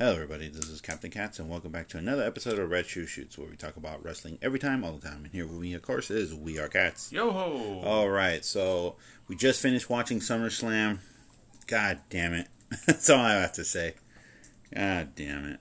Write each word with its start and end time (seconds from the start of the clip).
Hello, 0.00 0.14
everybody. 0.14 0.48
This 0.48 0.70
is 0.70 0.80
Captain 0.80 1.10
Cats, 1.10 1.38
and 1.38 1.50
welcome 1.50 1.72
back 1.72 1.86
to 1.88 1.98
another 1.98 2.22
episode 2.22 2.58
of 2.58 2.70
Red 2.70 2.86
Shoe 2.86 3.04
Shoots, 3.04 3.36
where 3.36 3.46
we 3.46 3.54
talk 3.54 3.76
about 3.76 4.02
wrestling 4.02 4.38
every 4.40 4.58
time, 4.58 4.82
all 4.82 4.92
the 4.94 5.06
time. 5.06 5.24
And 5.24 5.32
here 5.34 5.46
with 5.46 5.58
me, 5.58 5.74
of 5.74 5.82
course, 5.82 6.10
is 6.10 6.34
We 6.34 6.58
Are 6.58 6.68
Cats. 6.68 7.12
Yo 7.12 7.30
ho! 7.30 7.82
All 7.84 8.08
right, 8.08 8.42
so 8.42 8.96
we 9.28 9.36
just 9.36 9.60
finished 9.60 9.90
watching 9.90 10.20
SummerSlam. 10.20 11.00
God 11.66 12.00
damn 12.08 12.32
it. 12.32 12.48
That's 12.86 13.10
all 13.10 13.20
I 13.20 13.34
have 13.34 13.52
to 13.52 13.62
say. 13.62 13.92
God 14.74 15.10
damn 15.16 15.44
it. 15.44 15.60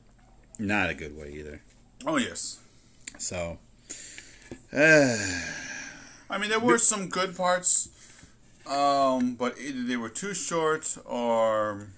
Not 0.57 0.89
a 0.89 0.93
good 0.93 1.17
way 1.17 1.33
either. 1.33 1.61
Oh 2.07 2.15
yes. 2.15 2.59
So, 3.17 3.59
uh, 4.71 5.17
I 6.29 6.37
mean, 6.37 6.49
there 6.49 6.61
were 6.61 6.77
some 6.77 7.09
good 7.09 7.35
parts, 7.35 7.89
um, 8.65 9.35
but 9.35 9.59
either 9.59 9.83
they 9.83 9.97
were 9.97 10.07
too 10.07 10.33
short 10.33 10.97
or 11.03 11.89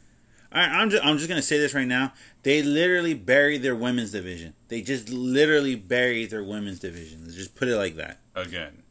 I, 0.52 0.81
I'm 0.81 0.89
just, 0.89 1.05
I'm 1.05 1.18
just 1.18 1.29
gonna 1.29 1.41
say 1.41 1.57
this 1.57 1.73
right 1.73 1.88
now. 1.88 2.13
They 2.43 2.61
literally 2.61 3.13
buried 3.13 3.61
their 3.61 3.75
women's 3.75 4.11
division. 4.11 4.54
They 4.68 4.82
just 4.82 5.10
literally 5.10 5.75
buried 5.75 6.29
their 6.29 6.43
women's 6.43 6.79
division. 6.79 7.21
Let's 7.24 7.36
just 7.36 7.55
put 7.55 7.68
it 7.68 7.77
like 7.77 7.96
that. 7.96 8.19
again. 8.36 8.83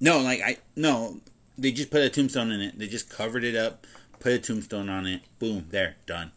No, 0.00 0.18
like 0.20 0.40
I 0.42 0.58
no, 0.74 1.20
they 1.58 1.72
just 1.72 1.90
put 1.90 2.02
a 2.02 2.10
tombstone 2.10 2.50
in 2.50 2.60
it. 2.60 2.78
They 2.78 2.86
just 2.86 3.08
covered 3.10 3.44
it 3.44 3.56
up, 3.56 3.86
put 4.20 4.32
a 4.32 4.38
tombstone 4.38 4.88
on 4.88 5.06
it. 5.06 5.22
Boom, 5.38 5.66
there, 5.70 5.96
done. 6.06 6.32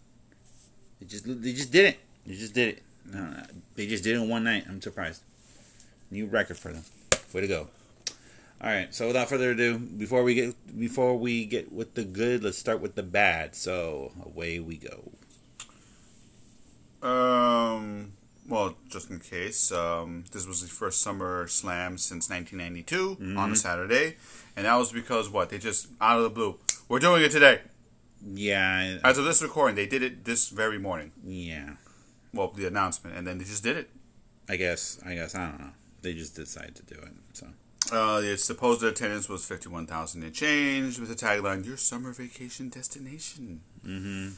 They 1.00 1.06
just 1.06 1.26
they 1.42 1.54
just 1.54 1.72
did 1.72 1.86
it. 1.86 2.00
They 2.26 2.36
just 2.36 2.54
did 2.54 2.70
it. 2.78 2.84
No, 3.12 3.20
no, 3.20 3.44
they 3.76 3.88
just 3.88 4.04
did 4.04 4.16
it 4.16 4.22
in 4.22 4.30
one 4.30 4.44
night. 4.44 4.66
I'm 4.68 4.82
surprised. 4.82 5.24
New 6.12 6.26
record 6.26 6.58
for 6.58 6.72
them. 6.72 6.84
Way 7.34 7.42
to 7.42 7.48
go. 7.48 7.68
All 8.62 8.70
right. 8.70 8.94
So 8.94 9.08
without 9.08 9.30
further 9.30 9.52
ado, 9.52 9.78
before 9.80 10.24
we 10.24 10.34
get 10.34 10.78
before 10.78 11.18
we 11.18 11.46
get 11.46 11.72
with 11.72 11.94
the 11.96 12.04
good, 12.04 12.44
let's 12.44 12.58
start 12.58 12.82
with 12.82 12.96
the 12.96 13.04
bad. 13.04 13.56
So 13.56 14.12
away 14.24 14.60
we 14.60 14.78
go. 14.78 15.12
Um, 17.02 18.14
well, 18.48 18.76
just 18.90 19.10
in 19.10 19.20
case, 19.20 19.72
um, 19.72 20.26
this 20.34 20.46
was 20.46 20.62
the 20.62 20.68
first 20.68 21.02
Summer 21.02 21.48
Slam 21.48 21.98
since 21.98 22.30
1992 22.30 23.38
on 23.38 23.52
a 23.54 23.56
Saturday, 23.56 24.18
and 24.58 24.66
that 24.66 24.76
was 24.76 24.92
because 24.92 25.30
what 25.30 25.50
they 25.50 25.58
just 25.58 25.88
out 26.02 26.18
of 26.18 26.24
the 26.24 26.30
blue, 26.30 26.60
we're 26.90 27.00
doing 27.00 27.24
it 27.24 27.32
today. 27.32 27.62
Yeah, 28.26 28.98
As 29.02 29.18
of 29.18 29.24
this 29.24 29.42
recording, 29.42 29.78
they 29.78 29.86
did 29.86 30.04
it 30.04 30.26
this 30.26 30.50
very 30.50 30.78
morning. 30.78 31.12
yeah. 31.24 31.76
Well, 32.34 32.50
the 32.50 32.68
announcement, 32.68 33.18
and 33.18 33.26
then 33.26 33.38
they 33.40 33.44
just 33.46 33.64
did 33.64 33.76
it. 33.76 33.90
I 34.48 34.56
guess. 34.56 35.00
I 35.04 35.16
guess. 35.16 35.34
I 35.34 35.48
don't 35.50 35.60
know. 35.60 35.72
They 36.04 36.14
just 36.14 36.36
decided 36.36 36.76
to 36.76 36.84
do 36.84 37.00
it. 37.00 37.14
So 37.34 37.48
Uh, 37.92 38.22
the 38.22 38.38
supposed 38.38 38.84
attendance 38.84 39.28
was 39.28 39.46
51,000 39.46 40.24
and 40.24 40.34
change 40.34 41.00
with 41.00 41.10
the 41.10 41.16
tagline, 41.16 41.66
Your 41.66 41.78
Summer 41.78 42.12
Vacation 42.12 42.70
Destination. 42.70 43.62
mm-hmm. 43.86 44.30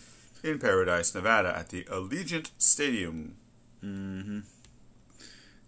In 0.44 0.58
Paradise, 0.58 1.14
Nevada 1.14 1.56
at 1.56 1.70
the 1.70 1.84
Allegiant 1.84 2.50
Stadium. 2.58 3.36
Mm-hmm. 3.84 4.40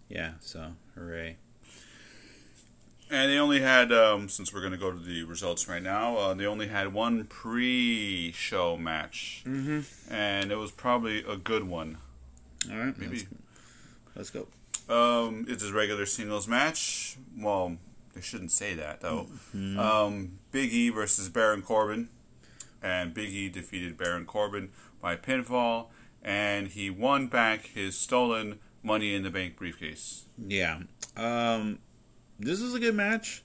Yeah. 0.08 0.32
So 0.40 0.72
hooray. 0.94 1.36
And 3.10 3.30
they 3.30 3.38
only 3.38 3.60
had, 3.60 3.92
um, 3.92 4.28
since 4.28 4.52
we're 4.52 4.60
going 4.60 4.72
to 4.72 4.78
go 4.78 4.90
to 4.90 4.98
the 4.98 5.24
results 5.24 5.68
right 5.68 5.82
now, 5.82 6.16
uh, 6.16 6.34
they 6.34 6.46
only 6.46 6.68
had 6.68 6.92
one 6.92 7.24
pre 7.24 8.32
show 8.32 8.76
match. 8.76 9.42
Mm-hmm. 9.46 10.12
And 10.12 10.50
it 10.50 10.56
was 10.56 10.70
probably 10.72 11.22
a 11.22 11.36
good 11.36 11.64
one. 11.64 11.98
All 12.70 12.78
right. 12.78 12.98
Maybe. 12.98 13.18
Let's, 13.18 13.26
let's 14.16 14.30
go. 14.30 14.48
Um, 14.88 15.46
it's 15.48 15.64
a 15.64 15.72
regular 15.72 16.06
singles 16.06 16.46
match. 16.46 17.16
Well, 17.38 17.78
they 18.14 18.20
shouldn't 18.20 18.52
say 18.52 18.74
that, 18.74 19.00
though. 19.00 19.26
Um, 19.54 20.38
Big 20.52 20.72
E 20.72 20.90
versus 20.90 21.28
Baron 21.28 21.62
Corbin. 21.62 22.08
And 22.82 23.14
Big 23.14 23.30
E 23.30 23.48
defeated 23.48 23.96
Baron 23.96 24.26
Corbin 24.26 24.70
by 25.00 25.16
pinfall. 25.16 25.86
And 26.22 26.68
he 26.68 26.90
won 26.90 27.28
back 27.28 27.66
his 27.66 27.96
stolen 27.96 28.58
Money 28.82 29.14
in 29.14 29.22
the 29.22 29.30
Bank 29.30 29.56
briefcase. 29.56 30.24
Yeah. 30.38 30.80
Um, 31.16 31.78
this 32.38 32.60
is 32.60 32.74
a 32.74 32.80
good 32.80 32.94
match. 32.94 33.42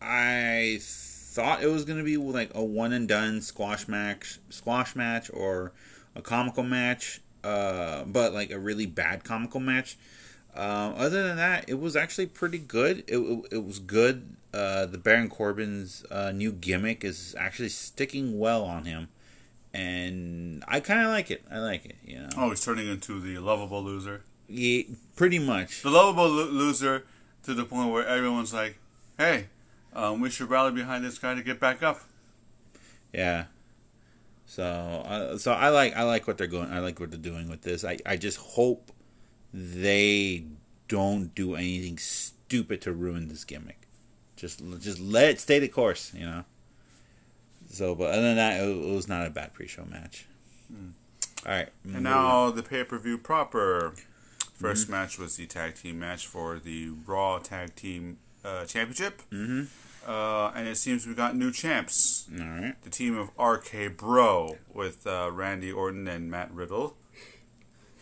I 0.00 0.78
thought 0.80 1.62
it 1.62 1.66
was 1.68 1.84
gonna 1.84 2.04
be 2.04 2.16
like 2.16 2.50
a 2.54 2.62
one 2.62 2.92
and 2.92 3.08
done 3.08 3.40
squash 3.40 3.88
match, 3.88 4.38
squash 4.50 4.94
match, 4.94 5.30
or 5.32 5.72
a 6.14 6.22
comical 6.22 6.62
match. 6.62 7.20
Uh, 7.42 8.04
but 8.04 8.32
like 8.32 8.50
a 8.50 8.58
really 8.58 8.86
bad 8.86 9.24
comical 9.24 9.60
match. 9.60 9.98
Um, 10.54 10.94
other 10.96 11.26
than 11.26 11.36
that, 11.36 11.64
it 11.68 11.80
was 11.80 11.96
actually 11.96 12.26
pretty 12.26 12.58
good. 12.58 12.98
It, 13.08 13.18
it, 13.18 13.44
it 13.52 13.64
was 13.64 13.78
good. 13.80 14.36
Uh, 14.52 14.86
the 14.86 14.98
Baron 14.98 15.28
Corbin's 15.28 16.04
uh, 16.12 16.30
new 16.30 16.52
gimmick 16.52 17.04
is 17.04 17.34
actually 17.38 17.70
sticking 17.70 18.38
well 18.38 18.62
on 18.64 18.84
him, 18.84 19.08
and 19.72 20.62
I 20.68 20.78
kind 20.80 21.00
of 21.00 21.08
like 21.08 21.30
it. 21.30 21.44
I 21.50 21.58
like 21.58 21.84
it. 21.84 21.96
You 22.04 22.20
know, 22.20 22.28
Oh, 22.36 22.50
he's 22.50 22.64
turning 22.64 22.88
into 22.88 23.20
the 23.20 23.38
lovable 23.38 23.82
loser. 23.82 24.22
yeah, 24.48 24.82
pretty 25.16 25.40
much. 25.40 25.82
The 25.82 25.90
lovable 25.90 26.28
lo- 26.28 26.46
loser 26.50 27.04
to 27.42 27.54
the 27.54 27.64
point 27.64 27.90
where 27.90 28.06
everyone's 28.06 28.54
like, 28.54 28.78
hey, 29.18 29.46
um, 29.92 30.20
we 30.20 30.30
should 30.30 30.48
rally 30.50 30.70
behind 30.72 31.04
this 31.04 31.18
guy 31.18 31.34
to 31.34 31.42
get 31.42 31.58
back 31.58 31.82
up. 31.82 32.00
Yeah. 33.12 33.46
So, 34.46 34.62
uh, 34.62 35.36
so 35.38 35.52
I 35.52 35.70
like 35.70 35.96
I 35.96 36.02
like 36.04 36.26
what 36.28 36.38
they're 36.38 36.46
going. 36.46 36.70
I 36.70 36.78
like 36.78 37.00
what 37.00 37.10
they're 37.10 37.18
doing 37.18 37.48
with 37.48 37.62
this. 37.62 37.84
I 37.84 37.98
I 38.06 38.16
just 38.16 38.38
hope 38.38 38.92
they 39.56 40.44
don't 40.88 41.32
do 41.34 41.54
anything 41.54 41.96
stupid 41.98 42.80
to 42.82 42.92
ruin 42.92 43.28
this 43.28 43.44
gimmick. 43.44 43.78
Just 44.36 44.60
just 44.80 44.98
let 45.00 45.30
it 45.30 45.40
stay 45.40 45.60
the 45.60 45.68
course, 45.68 46.12
you 46.14 46.26
know. 46.26 46.44
So, 47.70 47.94
but 47.94 48.10
other 48.10 48.22
than 48.22 48.36
that, 48.36 48.60
it, 48.60 48.66
it 48.68 48.94
was 48.94 49.08
not 49.08 49.26
a 49.26 49.30
bad 49.30 49.54
pre-show 49.54 49.84
match. 49.84 50.26
All 51.46 51.52
right, 51.52 51.68
And 51.84 52.02
now 52.04 52.50
the 52.50 52.62
pay 52.62 52.84
per 52.84 52.98
view 52.98 53.16
proper. 53.18 53.94
1st 54.60 54.88
match 54.88 55.18
was 55.18 55.36
the 55.36 55.46
tag 55.46 55.74
team 55.74 55.98
match 55.98 56.26
for 56.26 56.58
the 56.60 56.88
Raw 57.06 57.38
Tag 57.38 57.74
Team 57.74 58.18
uh, 58.44 58.64
Championship. 58.64 59.20
Mhm. 59.30 59.66
Uh, 60.06 60.52
and 60.54 60.68
it 60.68 60.76
seems 60.76 61.06
we 61.06 61.14
got 61.14 61.34
new 61.36 61.50
champs. 61.50 62.28
all 62.32 62.44
right, 62.46 62.74
The 62.82 62.90
team 62.90 63.16
of 63.18 63.30
RK 63.38 63.96
Bro 63.96 64.58
with 64.72 65.06
uh, 65.06 65.30
Randy 65.32 65.72
Orton 65.72 66.06
and 66.08 66.30
Matt 66.30 66.52
Riddle. 66.52 66.96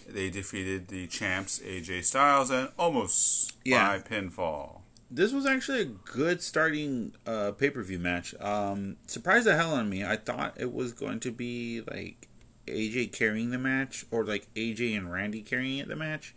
They 0.08 0.30
defeated 0.30 0.88
the 0.88 1.06
champs 1.06 1.58
AJ 1.60 2.04
Styles 2.04 2.50
and 2.50 2.68
Omos 2.78 3.52
Yeah. 3.64 3.96
by 3.96 3.98
pinfall. 4.00 4.80
this 5.10 5.32
was 5.32 5.44
actually 5.46 5.80
a 5.82 5.84
good 5.84 6.40
starting 6.42 7.14
uh, 7.26 7.52
pay-per-view 7.52 7.98
match. 7.98 8.34
Um, 8.40 8.96
surprised 9.06 9.46
the 9.46 9.54
hell 9.56 9.74
on 9.74 9.90
me. 9.90 10.02
I 10.04 10.16
thought 10.16 10.54
it 10.58 10.72
was 10.72 10.92
going 10.94 11.20
to 11.20 11.30
be 11.30 11.82
like 11.90 12.28
AJ 12.66 13.12
carrying 13.12 13.50
the 13.50 13.58
match 13.58 14.06
or 14.10 14.24
like 14.24 14.46
AJ 14.54 14.96
and 14.96 15.12
Randy 15.12 15.42
carrying 15.42 15.78
it 15.78 15.88
the 15.88 15.96
match, 15.96 16.34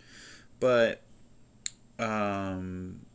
but 0.60 1.04
um, 2.00 3.06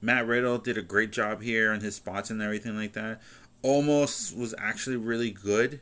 Matt 0.00 0.26
Riddle 0.26 0.58
did 0.58 0.78
a 0.78 0.82
great 0.82 1.10
job 1.10 1.42
here 1.42 1.72
on 1.72 1.80
his 1.80 1.96
spots 1.96 2.30
and 2.30 2.40
everything 2.40 2.76
like 2.76 2.92
that. 2.92 3.20
Omos 3.64 4.36
was 4.36 4.54
actually 4.58 4.96
really 4.96 5.30
good. 5.32 5.80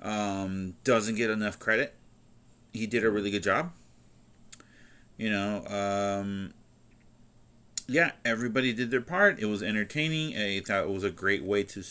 Um, 0.00 0.74
doesn't 0.84 1.16
get 1.16 1.30
enough 1.30 1.58
credit. 1.58 1.95
He 2.76 2.86
did 2.86 3.04
a 3.04 3.10
really 3.10 3.30
good 3.30 3.42
job. 3.42 3.72
You 5.16 5.30
know, 5.30 5.64
um, 5.66 6.52
yeah, 7.86 8.12
everybody 8.24 8.72
did 8.72 8.90
their 8.90 9.00
part. 9.00 9.38
It 9.38 9.46
was 9.46 9.62
entertaining. 9.62 10.36
I 10.36 10.60
thought 10.60 10.82
it 10.84 10.90
was 10.90 11.04
a 11.04 11.10
great 11.10 11.42
way 11.42 11.62
to, 11.64 11.82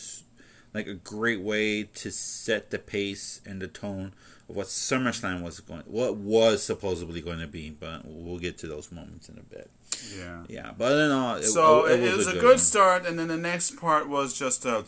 like, 0.72 0.86
a 0.86 0.94
great 0.94 1.40
way 1.40 1.84
to 1.84 2.10
set 2.10 2.70
the 2.70 2.78
pace 2.78 3.40
and 3.44 3.60
the 3.60 3.66
tone 3.66 4.12
of 4.48 4.54
what 4.54 4.66
SummerSlam 4.68 5.42
was 5.42 5.58
going, 5.58 5.82
what 5.86 6.16
was 6.16 6.62
supposedly 6.62 7.20
going 7.20 7.40
to 7.40 7.48
be. 7.48 7.70
But 7.70 8.02
we'll 8.04 8.38
get 8.38 8.58
to 8.58 8.68
those 8.68 8.92
moments 8.92 9.28
in 9.28 9.38
a 9.38 9.42
bit. 9.42 9.70
Yeah. 10.16 10.44
Yeah, 10.48 10.72
but 10.76 10.90
than 10.90 11.10
all, 11.10 11.36
it, 11.36 11.44
so 11.44 11.86
it, 11.86 12.00
it, 12.00 12.16
was, 12.16 12.26
a 12.26 12.32
good, 12.34 12.44
one. 12.44 12.58
start, 12.58 13.06
and 13.06 13.18
then 13.18 13.28
the 13.28 13.36
next 13.36 13.76
part 13.76 14.08
was 14.08 14.38
just 14.38 14.64
a 14.64 14.84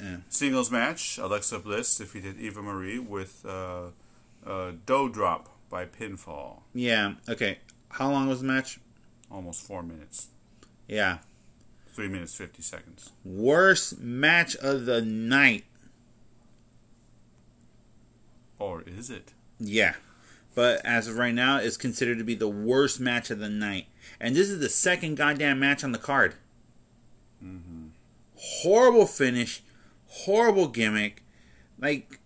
Yeah. 0.00 0.16
singles 0.28 0.70
match. 0.70 1.18
Alexa 1.18 1.58
Bliss 1.60 1.96
defeated 1.98 2.40
Eva 2.40 2.62
Marie 2.62 2.98
with 2.98 3.44
uh, 3.46 3.90
uh, 4.46 4.72
Dough 4.84 5.08
Drop 5.08 5.48
by 5.68 5.84
pinfall. 5.84 6.60
Yeah. 6.72 7.14
Okay. 7.28 7.58
How 7.90 8.10
long 8.10 8.28
was 8.28 8.40
the 8.40 8.46
match? 8.46 8.78
Almost 9.30 9.66
four 9.66 9.82
minutes. 9.82 10.28
Yeah. 10.88 11.18
Three 11.88 12.08
minutes, 12.08 12.34
50 12.34 12.62
seconds. 12.62 13.10
Worst 13.24 13.98
match 14.00 14.54
of 14.56 14.86
the 14.86 15.02
night. 15.02 15.64
Or 18.58 18.82
is 18.86 19.10
it? 19.10 19.32
Yeah. 19.58 19.94
But 20.54 20.84
as 20.84 21.08
of 21.08 21.16
right 21.16 21.34
now, 21.34 21.58
it's 21.58 21.76
considered 21.76 22.18
to 22.18 22.24
be 22.24 22.34
the 22.34 22.48
worst 22.48 23.00
match 23.00 23.30
of 23.30 23.38
the 23.38 23.48
night. 23.48 23.86
And 24.20 24.34
this 24.34 24.48
is 24.48 24.60
the 24.60 24.68
second 24.68 25.16
goddamn 25.16 25.58
match 25.58 25.84
on 25.84 25.92
the 25.92 25.98
card. 25.98 26.34
Mm-hmm. 27.44 27.88
Horrible 28.36 29.06
finish. 29.06 29.62
Horrible 30.06 30.68
gimmick. 30.68 31.22
Like, 31.78 32.20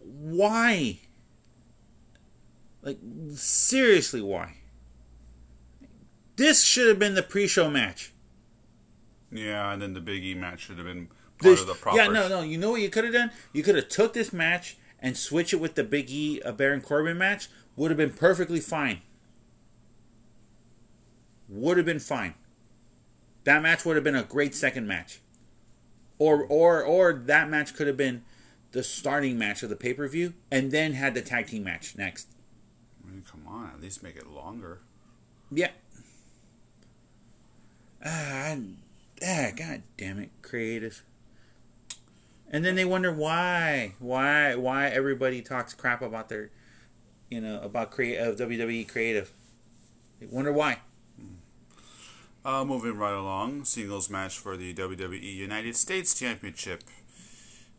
why? 0.00 1.00
Like, 2.84 2.98
seriously, 3.34 4.20
why? 4.20 4.56
This 6.36 6.62
should 6.64 6.88
have 6.88 6.98
been 6.98 7.14
the 7.14 7.22
pre 7.22 7.46
show 7.46 7.70
match. 7.70 8.12
Yeah, 9.32 9.72
and 9.72 9.80
then 9.82 9.94
the 9.94 10.00
Big 10.00 10.22
E 10.22 10.34
match 10.34 10.60
should 10.66 10.76
have 10.76 10.86
been 10.86 11.06
part 11.06 11.16
This- 11.40 11.60
of 11.62 11.66
the 11.66 11.74
proper. 11.74 11.96
yeah, 11.96 12.08
no, 12.08 12.28
no. 12.28 12.42
You 12.42 12.58
know 12.58 12.70
what 12.70 12.82
you 12.82 12.90
could 12.90 13.04
have 13.04 13.12
done? 13.12 13.30
You 13.52 13.62
could 13.62 13.74
have 13.74 13.88
took 13.88 14.12
this 14.12 14.32
match 14.32 14.76
and 15.00 15.16
switch 15.16 15.52
it 15.52 15.56
with 15.60 15.74
the 15.74 15.84
Big 15.84 16.10
E 16.10 16.40
a 16.44 16.52
Baron 16.52 16.80
Corbin 16.82 17.18
match, 17.18 17.48
would 17.76 17.90
have 17.90 17.98
been 17.98 18.12
perfectly 18.12 18.60
fine. 18.60 19.00
Would 21.48 21.76
have 21.76 21.86
been 21.86 21.98
fine. 22.00 22.34
That 23.44 23.62
match 23.62 23.84
would 23.84 23.96
have 23.96 24.04
been 24.04 24.14
a 24.14 24.22
great 24.22 24.54
second 24.54 24.86
match. 24.86 25.20
Or 26.18 26.44
or 26.44 26.82
or 26.82 27.12
that 27.12 27.48
match 27.50 27.74
could 27.74 27.86
have 27.86 27.96
been 27.96 28.24
the 28.72 28.82
starting 28.82 29.36
match 29.38 29.62
of 29.62 29.68
the 29.70 29.76
pay 29.76 29.94
per 29.94 30.06
view, 30.08 30.34
and 30.50 30.70
then 30.72 30.92
had 30.94 31.14
the 31.14 31.22
tag 31.22 31.46
team 31.48 31.64
match 31.64 31.96
next. 31.96 32.28
Mean, 33.14 33.22
come 33.30 33.46
on, 33.46 33.70
at 33.72 33.80
least 33.80 34.02
make 34.02 34.16
it 34.16 34.26
longer. 34.26 34.80
Yeah. 35.52 35.70
Ah, 38.04 38.56
ah, 39.24 39.50
god 39.56 39.82
damn 39.96 40.18
it, 40.18 40.30
creative. 40.42 41.04
And 42.50 42.64
then 42.64 42.74
they 42.74 42.84
wonder 42.84 43.12
why, 43.12 43.94
why, 44.00 44.56
why 44.56 44.88
everybody 44.88 45.42
talks 45.42 45.74
crap 45.74 46.02
about 46.02 46.28
their, 46.28 46.50
you 47.30 47.40
know, 47.40 47.60
about 47.60 47.92
create 47.92 48.16
of 48.16 48.36
WWE 48.36 48.88
creative. 48.88 49.32
They 50.18 50.26
wonder 50.26 50.52
why. 50.52 50.78
Uh, 52.44 52.64
moving 52.64 52.96
right 52.96 53.14
along, 53.14 53.64
singles 53.64 54.10
match 54.10 54.36
for 54.38 54.56
the 54.56 54.74
WWE 54.74 55.34
United 55.34 55.76
States 55.76 56.18
Championship. 56.18 56.82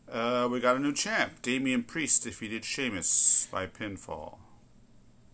Uh, 0.10 0.48
we 0.50 0.62
got 0.62 0.78
a 0.78 0.80
new 0.80 0.94
champ. 0.94 1.42
Damian 1.42 1.84
Priest 1.84 2.24
defeated 2.24 2.64
Sheamus 2.64 3.50
by 3.52 3.68
pinfall. 3.68 4.38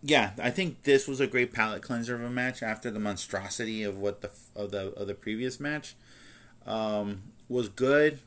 Yeah, 0.02 0.32
I 0.42 0.50
think 0.50 0.82
this 0.82 1.06
was 1.06 1.20
a 1.20 1.26
great 1.28 1.52
palate 1.52 1.82
cleanser 1.82 2.14
of 2.16 2.22
a 2.22 2.30
match 2.30 2.62
after 2.62 2.90
the 2.90 2.98
monstrosity 2.98 3.84
of 3.84 3.98
what 3.98 4.20
the 4.20 4.30
of 4.56 4.72
the 4.72 4.92
of 4.94 5.06
the 5.06 5.14
previous 5.14 5.60
match. 5.60 5.94
Um, 6.66 7.22
was 7.48 7.68
good, 7.68 8.20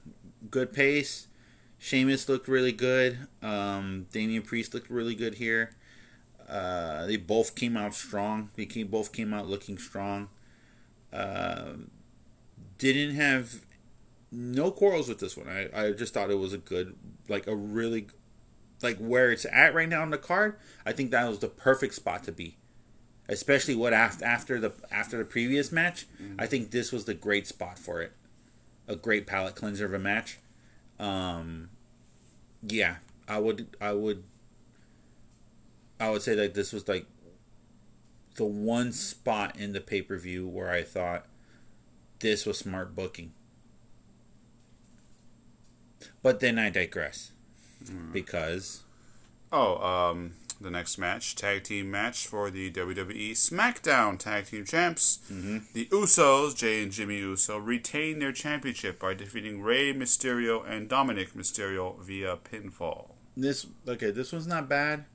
good 0.50 0.72
pace. 0.74 1.27
Sheamus 1.77 2.30
looked 2.30 2.48
really 2.48 2.72
good. 2.72 3.27
Um, 3.42 4.07
Damian 4.12 4.44
Priest 4.44 4.74
looked 4.74 4.89
really 4.89 5.16
good 5.16 5.36
here. 5.36 5.75
Uh, 6.48 7.06
they 7.06 7.18
both 7.18 7.56
came 7.56 7.75
out 7.75 7.94
strong. 7.94 8.50
They 8.56 8.66
came, 8.66 8.88
both 8.88 9.12
came 9.12 9.33
out 9.33 9.48
looking 9.48 9.77
strong. 9.77 10.30
Uh, 11.12 11.74
didn't 12.77 13.16
have 13.16 13.66
no 14.31 14.72
quarrels 14.72 15.07
with 15.10 15.19
this 15.19 15.36
one. 15.38 15.48
I, 15.48 15.69
I 15.88 15.92
just 15.92 16.13
thought 16.13 16.30
it 16.30 16.39
was 16.39 16.54
a 16.54 16.57
good, 16.57 16.95
like 17.30 17.48
a 17.48 17.56
really, 17.56 18.07
like 18.86 18.98
where 18.98 19.32
it's 19.32 19.46
at 19.52 19.74
right 19.74 19.90
now 19.90 20.04
on 20.04 20.12
the 20.12 20.18
card. 20.18 20.56
I 20.86 20.94
think 20.94 21.12
that 21.12 21.28
was 21.28 21.40
the 21.40 21.48
perfect 21.48 21.96
spot 21.96 22.24
to 22.26 22.32
be, 22.32 22.56
especially 23.28 23.76
what 23.76 23.92
after 23.92 24.24
after 24.24 24.60
the 24.60 24.72
after 24.92 25.18
the 25.18 25.26
previous 25.26 25.72
match. 25.72 26.06
Mm-hmm. 26.22 26.40
I 26.40 26.46
think 26.46 26.72
this 26.72 26.92
was 26.92 27.06
the 27.06 27.16
great 27.16 27.48
spot 27.48 27.80
for 27.80 28.02
it. 28.02 28.14
A 28.88 28.96
great 28.96 29.26
palate 29.26 29.56
cleanser 29.56 29.86
of 29.86 29.94
a 29.94 30.00
match. 30.00 30.38
Um, 31.00 31.70
yeah, 32.62 32.98
I 33.28 33.40
would 33.40 33.76
I 33.82 33.92
would 33.94 34.24
I 36.00 36.12
would 36.12 36.22
say 36.22 36.36
that 36.36 36.54
this 36.54 36.72
was 36.72 36.88
like 36.88 37.08
the 38.36 38.46
one 38.46 38.92
spot 38.92 39.58
in 39.58 39.74
the 39.74 39.82
pay 39.82 40.04
per 40.04 40.18
view 40.18 40.48
where 40.48 40.70
I 40.70 40.84
thought 40.84 41.26
this 42.20 42.46
was 42.46 42.60
smart 42.60 42.96
booking. 42.96 43.34
But 46.22 46.40
then 46.40 46.60
I 46.60 46.70
digress. 46.70 47.32
Mm. 47.90 48.14
Because. 48.14 48.84
Oh, 49.52 49.78
um, 49.78 50.34
the 50.60 50.72
next 50.72 50.98
match, 50.98 51.36
tag 51.36 51.64
team 51.64 51.92
match 51.92 52.28
for 52.28 52.50
the 52.50 52.72
WWE 52.72 53.32
SmackDown 53.32 54.18
Tag 54.18 54.48
Team 54.48 54.66
Champs. 54.66 55.20
Mm-hmm. 55.32 55.60
The 55.74 55.86
Usos, 55.88 56.56
Jay 56.56 56.82
and 56.84 56.92
Jimmy 56.92 57.20
Uso, 57.20 57.58
retain 57.58 58.20
their 58.20 58.32
championship 58.32 59.00
by 59.00 59.14
defeating 59.14 59.62
Rey 59.62 59.94
Mysterio 59.94 60.68
and 60.68 60.90
Dominic 60.90 61.34
Mysterio 61.34 62.02
via 62.02 62.38
pinfall. 62.38 63.12
This 63.38 63.68
okay, 63.88 64.12
this 64.12 64.32
was 64.32 64.48
not 64.48 64.68
bad 64.68 65.06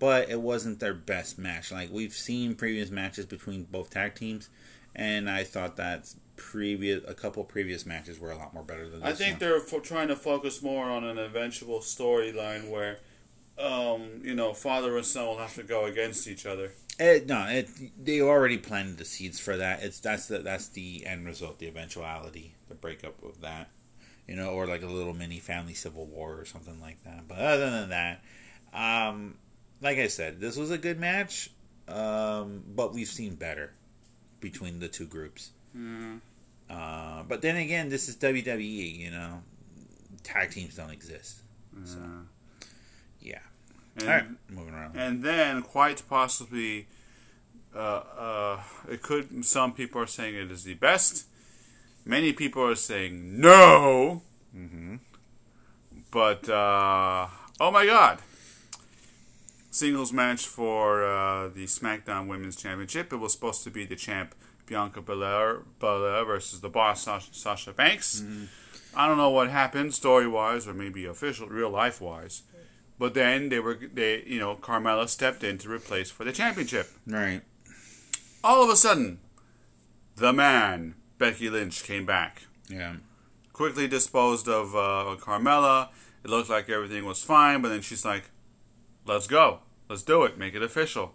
but 0.00 0.30
it 0.30 0.40
wasn't 0.40 0.80
their 0.80 0.94
best 0.94 1.38
match. 1.38 1.70
Like 1.70 1.92
we've 1.92 2.14
seen 2.14 2.56
previous 2.56 2.90
matches 2.90 3.26
between 3.26 3.64
both 3.64 3.90
tag 3.90 4.16
teams, 4.16 4.48
and 4.96 5.30
I 5.30 5.44
thought 5.44 5.76
that 5.76 6.12
previous 6.40 7.02
a 7.06 7.12
couple 7.12 7.44
previous 7.44 7.84
matches 7.84 8.18
were 8.18 8.30
a 8.30 8.36
lot 8.36 8.54
more 8.54 8.62
better 8.62 8.88
than. 8.88 9.00
This. 9.00 9.08
I 9.10 9.12
think 9.12 9.32
one. 9.32 9.38
they're 9.40 9.60
fo- 9.60 9.80
trying 9.80 10.08
to 10.08 10.16
focus 10.16 10.62
more 10.62 10.86
on 10.86 11.04
an 11.04 11.18
eventual 11.18 11.80
storyline 11.80 12.70
where, 12.70 12.98
um, 13.58 14.22
you 14.24 14.34
know, 14.34 14.54
father 14.54 14.96
and 14.96 15.04
son 15.04 15.26
will 15.26 15.38
have 15.38 15.54
to 15.54 15.62
go 15.62 15.84
against 15.84 16.26
each 16.26 16.46
other. 16.46 16.72
It, 16.98 17.26
no, 17.26 17.46
it, 17.46 17.68
they 18.02 18.22
already 18.22 18.56
planted 18.56 18.96
the 18.96 19.04
seeds 19.04 19.38
for 19.38 19.58
that. 19.58 19.82
It's 19.82 20.00
that's 20.00 20.28
the 20.28 20.38
that's 20.38 20.68
the 20.68 21.04
end 21.04 21.26
result, 21.26 21.58
the 21.58 21.68
eventuality, 21.68 22.54
the 22.68 22.74
breakup 22.74 23.22
of 23.22 23.42
that, 23.42 23.68
you 24.26 24.34
know, 24.34 24.48
or 24.48 24.66
like 24.66 24.82
a 24.82 24.86
little 24.86 25.14
mini 25.14 25.40
family 25.40 25.74
civil 25.74 26.06
war 26.06 26.38
or 26.38 26.46
something 26.46 26.80
like 26.80 27.04
that. 27.04 27.28
But 27.28 27.38
other 27.38 27.70
than 27.70 27.90
that, 27.90 28.22
um, 28.72 29.34
like 29.82 29.98
I 29.98 30.08
said, 30.08 30.40
this 30.40 30.56
was 30.56 30.70
a 30.70 30.78
good 30.78 30.98
match, 30.98 31.50
um, 31.86 32.64
but 32.74 32.94
we've 32.94 33.08
seen 33.08 33.34
better 33.34 33.72
between 34.40 34.80
the 34.80 34.88
two 34.88 35.06
groups. 35.06 35.50
Mm. 35.76 36.20
Uh, 36.70 37.22
but 37.24 37.42
then 37.42 37.56
again, 37.56 37.88
this 37.88 38.08
is 38.08 38.16
WWE. 38.16 38.96
You 38.96 39.10
know, 39.10 39.42
tag 40.22 40.50
teams 40.52 40.76
don't 40.76 40.90
exist. 40.90 41.42
So, 41.84 41.98
yeah. 43.20 43.38
And, 43.96 44.08
All 44.08 44.14
right, 44.14 44.26
moving 44.48 44.74
around. 44.74 44.96
And 44.96 45.22
then, 45.22 45.62
quite 45.62 46.02
possibly, 46.08 46.86
uh, 47.74 47.78
uh, 47.78 48.60
it 48.88 49.02
could. 49.02 49.44
Some 49.44 49.72
people 49.72 50.00
are 50.00 50.06
saying 50.06 50.34
it 50.34 50.50
is 50.50 50.64
the 50.64 50.74
best. 50.74 51.26
Many 52.04 52.32
people 52.32 52.62
are 52.62 52.74
saying 52.74 53.40
no. 53.40 54.22
Mm-hmm. 54.56 54.96
But 56.10 56.48
uh, 56.48 57.28
oh 57.60 57.70
my 57.70 57.86
god, 57.86 58.18
singles 59.70 60.12
match 60.12 60.46
for 60.46 61.04
uh, 61.04 61.48
the 61.48 61.64
SmackDown 61.64 62.26
Women's 62.26 62.56
Championship. 62.56 63.12
It 63.12 63.16
was 63.16 63.32
supposed 63.32 63.64
to 63.64 63.70
be 63.70 63.84
the 63.84 63.96
champ 63.96 64.34
Bianca 64.70 65.02
Belair, 65.02 65.62
Belair 65.80 66.24
versus 66.24 66.60
the 66.60 66.68
boss 66.68 67.02
Sasha, 67.02 67.34
Sasha 67.34 67.72
Banks. 67.72 68.20
Mm-hmm. 68.20 68.44
I 68.94 69.08
don't 69.08 69.16
know 69.16 69.30
what 69.30 69.50
happened 69.50 69.92
story 69.94 70.28
wise 70.28 70.68
or 70.68 70.72
maybe 70.72 71.04
official 71.06 71.48
real 71.48 71.70
life 71.70 72.00
wise, 72.00 72.44
but 72.96 73.12
then 73.14 73.48
they 73.48 73.58
were 73.58 73.78
they 73.92 74.22
you 74.22 74.38
know 74.38 74.54
Carmella 74.54 75.08
stepped 75.08 75.42
in 75.42 75.58
to 75.58 75.68
replace 75.68 76.10
for 76.10 76.22
the 76.22 76.32
championship. 76.32 76.88
Right. 77.04 77.42
All 78.44 78.62
of 78.62 78.70
a 78.70 78.76
sudden, 78.76 79.18
the 80.14 80.32
man 80.32 80.94
Becky 81.18 81.50
Lynch 81.50 81.82
came 81.82 82.06
back. 82.06 82.44
Yeah. 82.68 82.94
Quickly 83.52 83.88
disposed 83.88 84.48
of 84.48 84.76
uh, 84.76 85.16
Carmella. 85.20 85.88
It 86.22 86.30
looked 86.30 86.48
like 86.48 86.68
everything 86.70 87.04
was 87.04 87.24
fine, 87.24 87.60
but 87.60 87.70
then 87.70 87.80
she's 87.80 88.04
like, 88.04 88.30
Let's 89.04 89.26
go. 89.26 89.60
Let's 89.88 90.04
do 90.04 90.22
it. 90.22 90.38
Make 90.38 90.54
it 90.54 90.62
official. 90.62 91.14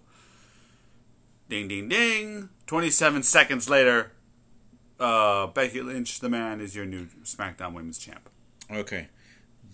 Ding, 1.47 1.69
ding, 1.69 1.87
ding. 1.87 2.49
27 2.67 3.23
seconds 3.23 3.69
later, 3.69 4.11
uh, 4.99 5.47
Becky 5.47 5.81
Lynch, 5.81 6.19
the 6.19 6.29
man, 6.29 6.61
is 6.61 6.75
your 6.75 6.85
new 6.85 7.07
SmackDown 7.23 7.73
Women's 7.73 7.97
Champ. 7.97 8.29
Okay. 8.71 9.07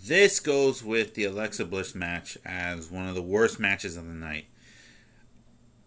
This 0.04 0.40
goes 0.40 0.84
with 0.84 1.14
the 1.14 1.26
Alexa 1.26 1.66
Bliss 1.66 1.94
match 1.94 2.38
as 2.44 2.90
one 2.90 3.08
of 3.08 3.16
the 3.16 3.22
worst 3.22 3.60
matches 3.60 3.96
of 3.98 4.08
the 4.08 4.14
night. 4.14 4.46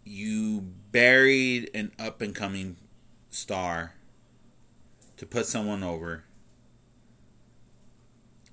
You 0.05 0.61
buried 0.93 1.71
an 1.75 1.93
up 1.99 2.21
and 2.21 2.35
coming 2.35 2.77
star 3.31 3.95
to 5.17 5.27
put 5.27 5.47
someone 5.47 5.83
over 5.83 6.25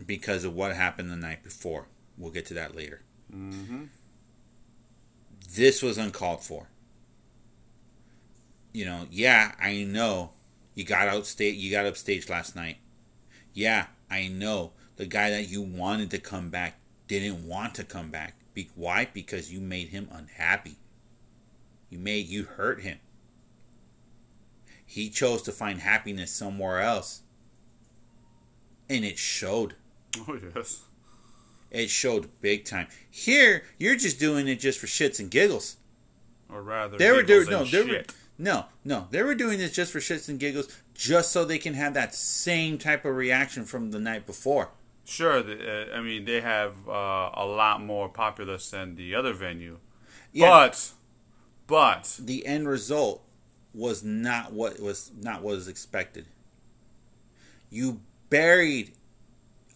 because 0.06 0.44
of 0.44 0.56
what 0.56 0.76
happened 0.76 1.12
the 1.12 1.16
night 1.16 1.44
before. 1.44 1.88
We'll 2.18 2.32
get 2.32 2.46
to 2.48 2.54
that 2.56 2.76
later. 2.76 3.02
Mm-hmm. 3.34 3.84
This 5.54 5.82
was 5.84 5.98
uncalled 5.98 6.44
for. 6.44 6.71
You 8.74 8.86
know, 8.86 9.08
yeah, 9.12 9.54
I 9.60 9.84
know 9.84 10.32
you 10.76 10.84
got 10.86 11.08
outstage. 11.08 11.60
You 11.60 11.72
got 11.72 11.86
upstaged 11.86 12.30
last 12.30 12.56
night. 12.56 12.78
Yeah, 13.54 13.88
I 14.10 14.28
know 14.28 14.72
the 14.96 15.06
guy 15.06 15.30
that 15.30 15.50
you 15.50 15.62
wanted 15.62 16.10
to 16.12 16.20
come 16.20 16.50
back 16.50 16.78
didn't 17.08 17.46
want 17.46 17.76
to 17.76 17.84
come 17.84 18.10
back. 18.10 18.36
Be- 18.54 18.70
why? 18.76 19.08
Because 19.14 19.52
you 19.52 19.60
made 19.60 19.90
him 19.90 20.08
unhappy. 20.12 20.78
You 21.90 22.00
made 22.00 22.28
you 22.28 22.44
hurt 22.44 22.82
him. 22.82 23.00
He 24.86 25.10
chose 25.10 25.42
to 25.44 25.52
find 25.52 25.80
happiness 25.80 26.32
somewhere 26.32 26.80
else. 26.82 27.22
And 28.90 29.06
it 29.06 29.18
showed. 29.18 29.76
Oh 30.28 30.38
yes. 30.56 30.84
It 31.72 31.90
showed 31.90 32.30
big 32.42 32.66
time. 32.66 32.88
Here, 33.10 33.64
you're 33.78 33.96
just 33.96 34.20
doing 34.20 34.50
it 34.50 34.60
just 34.60 34.78
for 34.78 34.88
shits 34.88 35.22
and 35.22 35.32
giggles. 35.32 35.78
Or 36.50 36.62
rather, 36.62 36.98
they 36.98 37.12
were 37.12 37.24
doing 37.24 37.50
no, 37.50 37.64
they 37.64 37.84
were 37.84 38.04
no, 38.42 38.66
no, 38.84 39.08
they 39.12 39.22
were 39.22 39.36
doing 39.36 39.60
this 39.60 39.72
just 39.72 39.92
for 39.92 40.00
shits 40.00 40.28
and 40.28 40.40
giggles, 40.40 40.68
just 40.96 41.32
so 41.32 41.46
they 41.46 41.60
can 41.60 41.76
have 41.76 41.94
that 41.94 42.16
same 42.16 42.80
type 42.80 43.06
of 43.06 43.16
reaction 43.16 43.66
from 43.66 43.92
the 43.92 44.00
night 44.00 44.26
before. 44.26 44.70
Sure, 45.06 45.38
uh, 45.38 45.96
I 45.96 46.02
mean 46.02 46.26
they 46.26 46.42
have 46.42 46.90
uh, 46.90 47.30
a 47.34 47.46
lot 47.46 47.84
more 47.84 48.10
populace 48.10 48.72
than 48.72 48.96
the 48.96 49.14
other 49.14 49.34
venue, 49.34 49.78
yeah, 50.32 50.50
but 50.50 50.92
but. 51.68 52.18
The 52.20 52.48
end 52.48 52.68
result 52.68 53.24
was 53.76 54.04
not 54.04 54.54
what 54.54 54.80
was 54.80 55.12
not 55.22 55.44
what 55.44 55.56
was 55.56 55.68
expected. 55.68 56.26
You 57.70 58.02
buried 58.32 58.94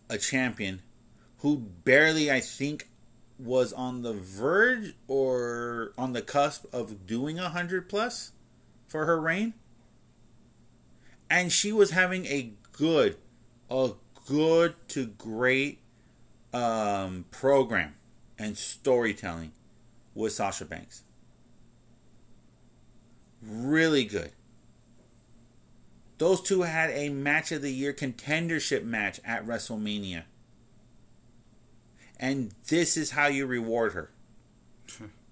a 0.10 0.18
champion 0.18 0.82
who 1.40 1.58
barely, 1.58 2.32
I 2.32 2.40
think, 2.40 2.90
was 3.38 3.72
on 3.74 4.02
the 4.02 4.14
verge 4.14 4.96
or 5.08 5.92
on 6.00 6.14
the 6.14 6.24
cusp 6.24 6.66
of 6.74 7.06
doing 7.06 7.38
a 7.38 7.50
hundred 7.50 7.88
plus 7.88 8.32
for 8.88 9.06
her 9.06 9.20
reign, 9.20 9.54
and 11.30 11.52
she 11.52 11.72
was 11.72 11.92
having 11.92 12.26
a 12.26 12.52
good, 12.72 13.18
a 13.70 13.92
good 14.26 14.76
to 14.90 15.06
great 15.06 15.80
um, 16.54 17.26
program 17.32 17.96
and 18.38 18.58
storytelling 18.58 19.52
with 20.14 20.34
Sasha 20.34 20.66
Banks. 20.66 21.04
Really 23.42 24.06
good. 24.06 24.32
Those 26.18 26.42
two 26.42 26.62
had 26.62 26.92
a 26.92 27.10
match 27.10 27.52
of 27.52 27.62
the 27.62 27.72
year 27.72 27.94
contendership 27.94 28.86
match 28.86 29.20
at 29.26 29.46
WrestleMania. 29.46 30.24
And 32.18 32.54
this 32.70 32.96
is 32.96 33.12
how 33.12 33.28
you 33.28 33.46
reward 33.46 33.94
her. 33.94 34.12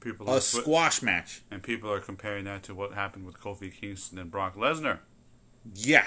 People 0.00 0.28
A 0.30 0.36
are- 0.38 0.40
squash 0.40 1.02
match. 1.02 1.42
and 1.50 1.62
people 1.62 1.90
are 1.92 2.00
comparing 2.00 2.44
that 2.46 2.62
to 2.64 2.74
what 2.74 2.94
happened 2.94 3.26
with 3.26 3.38
Kofi 3.38 3.72
Kingston 3.72 4.18
and 4.18 4.30
Brock 4.30 4.56
Lesnar. 4.56 4.98
Yeah. 5.74 6.06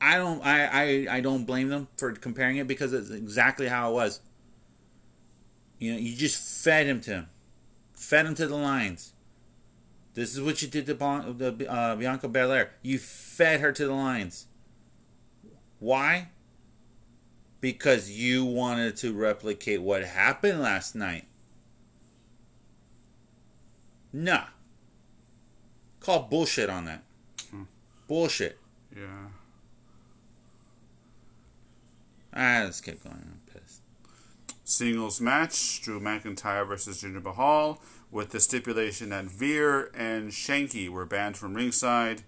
I 0.00 0.16
don't 0.18 0.44
I, 0.44 0.66
I, 0.66 1.16
I 1.16 1.20
don't 1.20 1.44
blame 1.44 1.68
them 1.68 1.88
for 1.96 2.12
comparing 2.12 2.56
it 2.56 2.66
because 2.66 2.92
it's 2.92 3.10
exactly 3.10 3.68
how 3.68 3.90
it 3.90 3.94
was. 3.94 4.20
You 5.78 5.92
know, 5.92 5.98
you 5.98 6.14
just 6.16 6.64
fed 6.64 6.86
him 6.86 7.00
to 7.02 7.10
him. 7.12 7.28
Fed 7.94 8.26
him 8.26 8.34
to 8.34 8.46
the 8.46 8.56
lines. 8.56 9.12
This 10.14 10.34
is 10.34 10.40
what 10.40 10.60
you 10.62 10.68
did 10.68 10.86
to 10.86 10.94
Bon- 10.94 11.36
the, 11.38 11.70
uh, 11.70 11.94
Bianca 11.96 12.28
Belair. 12.28 12.70
You 12.82 12.98
fed 12.98 13.60
her 13.60 13.72
to 13.72 13.86
the 13.86 13.92
lines. 13.92 14.46
Why? 15.78 16.28
Because 17.60 18.10
you 18.10 18.44
wanted 18.44 18.96
to 18.98 19.12
replicate 19.12 19.82
what 19.82 20.04
happened 20.04 20.60
last 20.60 20.94
night. 20.94 21.26
Nah. 24.16 24.44
Call 26.00 26.22
bullshit 26.22 26.70
on 26.70 26.86
that. 26.86 27.02
Bullshit. 28.08 28.58
Yeah. 28.96 29.26
Ah, 32.32 32.62
let's 32.64 32.80
keep 32.80 33.04
going. 33.04 33.16
I'm 33.16 33.40
pissed. 33.52 33.82
Singles 34.64 35.20
match: 35.20 35.82
Drew 35.82 36.00
McIntyre 36.00 36.66
versus 36.66 37.02
Jinder 37.02 37.22
Mahal, 37.22 37.82
with 38.10 38.30
the 38.30 38.40
stipulation 38.40 39.10
that 39.10 39.26
Veer 39.26 39.90
and 39.94 40.30
Shanky 40.30 40.88
were 40.88 41.04
banned 41.04 41.36
from 41.36 41.52
ringside. 41.52 42.22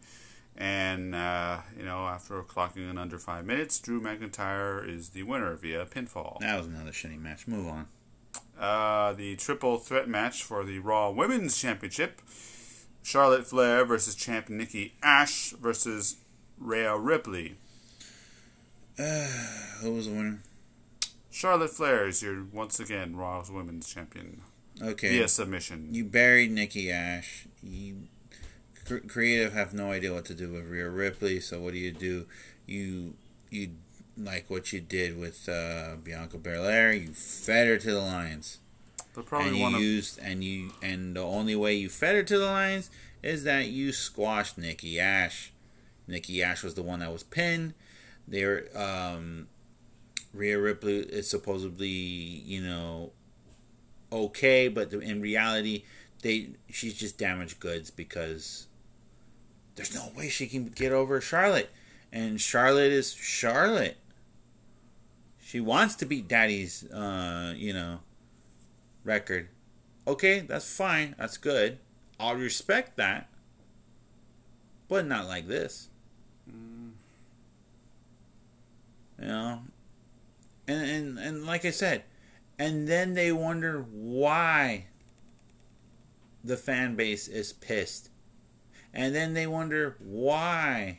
And 0.58 1.14
uh, 1.14 1.60
you 1.74 1.86
know, 1.86 2.06
after 2.06 2.42
clocking 2.42 2.90
in 2.90 2.98
under 2.98 3.18
five 3.18 3.46
minutes, 3.46 3.78
Drew 3.78 3.98
McIntyre 3.98 4.86
is 4.86 5.10
the 5.10 5.22
winner 5.22 5.54
via 5.56 5.86
pinfall. 5.86 6.38
That 6.40 6.58
was 6.58 6.66
another 6.66 6.90
shitty 6.90 7.18
match. 7.18 7.46
Move 7.46 7.66
on. 7.66 7.86
Uh, 8.58 9.12
the 9.12 9.36
triple 9.36 9.78
threat 9.78 10.08
match 10.08 10.42
for 10.42 10.64
the 10.64 10.78
Raw 10.80 11.10
Women's 11.10 11.56
Championship: 11.58 12.20
Charlotte 13.02 13.46
Flair 13.46 13.84
versus 13.84 14.14
champ 14.14 14.48
Nikki 14.48 14.94
Ash 15.02 15.50
versus 15.50 16.16
Rhea 16.58 16.96
Ripley. 16.96 17.56
Who 18.96 19.92
was 19.94 20.06
the 20.06 20.12
winner? 20.12 20.40
Charlotte 21.30 21.70
Flair 21.70 22.08
is 22.08 22.20
your 22.22 22.44
once 22.52 22.80
again 22.80 23.14
Raw's 23.14 23.50
Women's 23.50 23.88
Champion 23.88 24.42
Okay. 24.82 25.10
via 25.10 25.28
submission. 25.28 25.88
You 25.92 26.04
buried 26.04 26.50
Nikki 26.50 26.90
Ash. 26.90 27.46
You 27.62 28.08
cr- 28.84 29.06
creative 29.06 29.52
have 29.52 29.72
no 29.72 29.92
idea 29.92 30.12
what 30.12 30.24
to 30.26 30.34
do 30.34 30.50
with 30.52 30.66
Rhea 30.66 30.88
Ripley. 30.88 31.38
So 31.38 31.60
what 31.60 31.74
do 31.74 31.78
you 31.78 31.92
do? 31.92 32.26
You 32.66 33.14
you 33.50 33.70
like 34.18 34.50
what 34.50 34.72
you 34.72 34.80
did 34.80 35.18
with 35.18 35.48
uh, 35.48 35.96
Bianca 36.02 36.38
Belair. 36.38 36.92
You 36.92 37.08
fed 37.12 37.66
her 37.68 37.78
to 37.78 37.90
the 37.92 38.00
lions, 38.00 38.58
They'll 39.14 39.20
and 39.20 39.26
probably 39.26 39.56
you 39.56 39.62
want 39.62 39.76
to. 39.76 39.82
used 39.82 40.18
and 40.18 40.42
you 40.42 40.72
and 40.82 41.14
the 41.16 41.22
only 41.22 41.54
way 41.56 41.74
you 41.74 41.88
fed 41.88 42.14
her 42.16 42.22
to 42.22 42.38
the 42.38 42.46
lions 42.46 42.90
is 43.22 43.44
that 43.44 43.66
you 43.66 43.92
squashed 43.92 44.58
Nikki 44.58 44.98
Ash. 45.00 45.52
Nikki 46.06 46.42
Ash 46.42 46.62
was 46.62 46.74
the 46.74 46.82
one 46.82 47.00
that 47.00 47.12
was 47.12 47.22
pinned. 47.22 47.74
There, 48.26 48.66
um, 48.78 49.48
Rhea 50.34 50.58
Ripley 50.58 50.98
is 50.98 51.28
supposedly, 51.28 51.88
you 51.88 52.62
know, 52.62 53.12
okay, 54.12 54.68
but 54.68 54.92
in 54.92 55.20
reality, 55.20 55.84
they 56.22 56.50
she's 56.70 56.94
just 56.94 57.18
damaged 57.18 57.58
goods 57.60 57.90
because 57.90 58.66
there's 59.76 59.94
no 59.94 60.10
way 60.16 60.28
she 60.28 60.46
can 60.46 60.66
get 60.66 60.92
over 60.92 61.20
Charlotte, 61.20 61.70
and 62.12 62.40
Charlotte 62.40 62.92
is 62.92 63.12
Charlotte. 63.14 63.96
She 65.48 65.60
wants 65.60 65.94
to 65.94 66.04
beat 66.04 66.28
Daddy's, 66.28 66.84
uh, 66.90 67.54
you 67.56 67.72
know, 67.72 68.00
record. 69.02 69.48
Okay, 70.06 70.40
that's 70.40 70.70
fine. 70.70 71.14
That's 71.16 71.38
good. 71.38 71.78
I'll 72.20 72.34
respect 72.34 72.98
that, 72.98 73.30
but 74.88 75.06
not 75.06 75.24
like 75.24 75.48
this. 75.48 75.88
You 76.46 76.92
know, 79.26 79.62
and 80.66 80.90
and 80.90 81.18
and 81.18 81.46
like 81.46 81.64
I 81.64 81.70
said, 81.70 82.04
and 82.58 82.86
then 82.86 83.14
they 83.14 83.32
wonder 83.32 83.86
why 83.90 84.84
the 86.44 86.58
fan 86.58 86.94
base 86.94 87.26
is 87.26 87.54
pissed, 87.54 88.10
and 88.92 89.14
then 89.14 89.32
they 89.32 89.46
wonder 89.46 89.96
why 89.98 90.98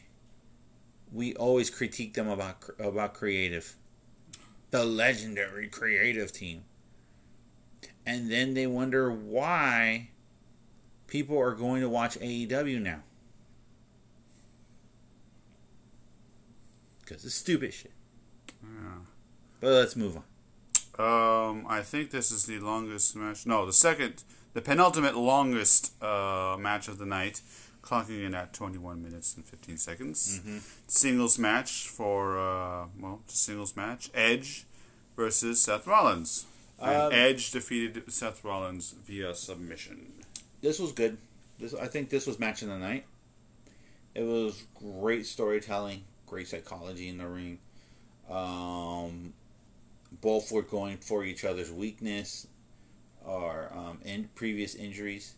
we 1.12 1.36
always 1.36 1.70
critique 1.70 2.16
them 2.16 2.28
about 2.28 2.64
about 2.80 3.14
creative, 3.14 3.76
the 4.72 4.86
legendary 4.86 5.68
creative 5.68 6.32
team, 6.32 6.64
and 8.06 8.32
then 8.32 8.54
they 8.54 8.68
wonder 8.68 9.12
why 9.12 10.10
people 11.08 11.38
are 11.40 11.54
going 11.54 11.82
to 11.82 11.90
watch 11.90 12.18
AEW 12.20 12.82
now. 12.82 13.02
Because 17.00 17.26
it's 17.26 17.36
stupid 17.36 17.74
shit. 17.74 17.92
Yeah. 18.62 19.00
But 19.60 19.72
let's 19.72 19.96
move 19.96 20.18
on. 20.18 20.24
Um, 21.00 21.66
I 21.68 21.82
think 21.82 22.12
this 22.12 22.30
is 22.32 22.46
the 22.46 22.60
longest 22.60 23.16
match. 23.16 23.46
No, 23.46 23.66
the 23.66 23.74
second, 23.74 24.24
the 24.54 24.62
penultimate 24.62 25.16
longest 25.16 26.02
uh, 26.04 26.58
match 26.60 26.88
of 26.88 26.98
the 26.98 27.06
night, 27.06 27.42
clocking 27.82 28.26
in 28.26 28.36
at 28.36 28.54
21 28.54 29.02
minutes 29.02 29.36
and 29.36 29.46
15 29.46 29.78
seconds. 29.78 30.40
Mm-hmm. 30.40 30.58
Singles 30.88 31.40
match 31.40 31.88
for, 31.88 32.38
uh, 32.38 32.86
well, 33.00 33.22
singles 33.28 33.76
match. 33.76 34.10
Edge 34.14 34.66
versus 35.16 35.62
Seth 35.62 35.88
Rollins. 35.88 36.46
Um, 36.82 37.12
Edge 37.12 37.52
defeated 37.52 38.12
Seth 38.12 38.44
Rollins 38.44 38.96
via 39.06 39.36
submission. 39.36 40.14
This 40.62 40.80
was 40.80 40.92
good. 40.92 41.18
This 41.60 41.74
I 41.74 41.88
think 41.88 42.10
this 42.10 42.26
was 42.26 42.40
match 42.40 42.62
of 42.62 42.70
the 42.70 42.78
night. 42.78 43.06
It 44.16 44.24
was 44.24 44.64
great 44.76 45.26
storytelling, 45.26 46.04
great 46.26 46.48
psychology 46.48 47.10
in 47.10 47.18
the 47.18 47.28
ring. 47.28 47.60
Um, 48.30 49.34
both 50.22 50.52
were 50.52 50.62
going 50.62 50.98
for 50.98 51.24
each 51.24 51.44
other's 51.44 51.72
weakness 51.72 52.48
or 53.26 53.72
um, 53.76 54.00
in 54.04 54.30
previous 54.36 54.76
injuries. 54.76 55.36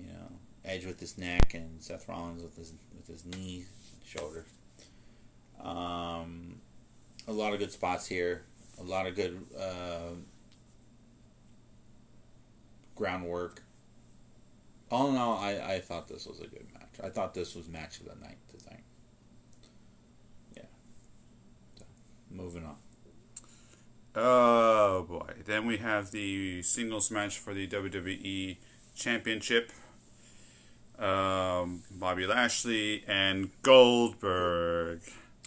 You 0.00 0.06
know, 0.06 0.32
Edge 0.64 0.86
with 0.86 0.98
his 0.98 1.18
neck 1.18 1.52
and 1.54 1.82
Seth 1.82 2.08
Rollins 2.08 2.42
with 2.42 2.56
his 2.56 2.72
with 2.96 3.06
his 3.06 3.24
knee, 3.26 3.66
shoulder. 4.04 4.44
Um, 5.62 6.60
a 7.28 7.32
lot 7.32 7.52
of 7.52 7.58
good 7.58 7.72
spots 7.72 8.06
here. 8.06 8.44
A 8.78 8.82
lot 8.82 9.06
of 9.06 9.14
good 9.14 9.40
uh, 9.58 10.14
groundwork. 12.96 13.62
All 14.90 15.10
in 15.10 15.16
all, 15.16 15.38
I, 15.38 15.74
I 15.74 15.80
thought 15.80 16.08
this 16.08 16.26
was 16.26 16.40
a 16.40 16.46
good 16.46 16.66
match. 16.72 17.00
I 17.02 17.08
thought 17.08 17.34
this 17.34 17.54
was 17.54 17.68
match 17.68 18.00
of 18.00 18.06
the 18.06 18.14
night 18.24 18.38
tonight. 18.48 18.84
Yeah. 20.56 20.62
So, 21.78 21.84
moving 22.30 22.64
on. 22.64 22.76
Oh 24.14 25.02
boy. 25.08 25.42
Then 25.44 25.66
we 25.66 25.78
have 25.78 26.10
the 26.10 26.62
singles 26.62 27.10
match 27.10 27.38
for 27.38 27.54
the 27.54 27.66
WWE 27.66 28.56
Championship. 28.94 29.72
Um, 30.98 31.82
Bobby 31.90 32.26
Lashley 32.26 33.04
and 33.06 33.50
Goldberg. 33.62 35.00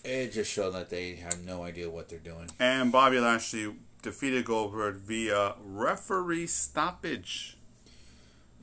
It 0.04 0.34
just 0.34 0.52
showed 0.52 0.72
that 0.72 0.90
they 0.90 1.16
have 1.16 1.44
no 1.44 1.64
idea 1.64 1.90
what 1.90 2.10
they're 2.10 2.20
doing. 2.20 2.50
And 2.60 2.92
Bobby 2.92 3.20
Lashley 3.20 3.74
defeated 4.02 4.46
Goldberg 4.46 4.96
via 4.96 5.56
referee 5.64 6.48
stoppage. 6.48 7.58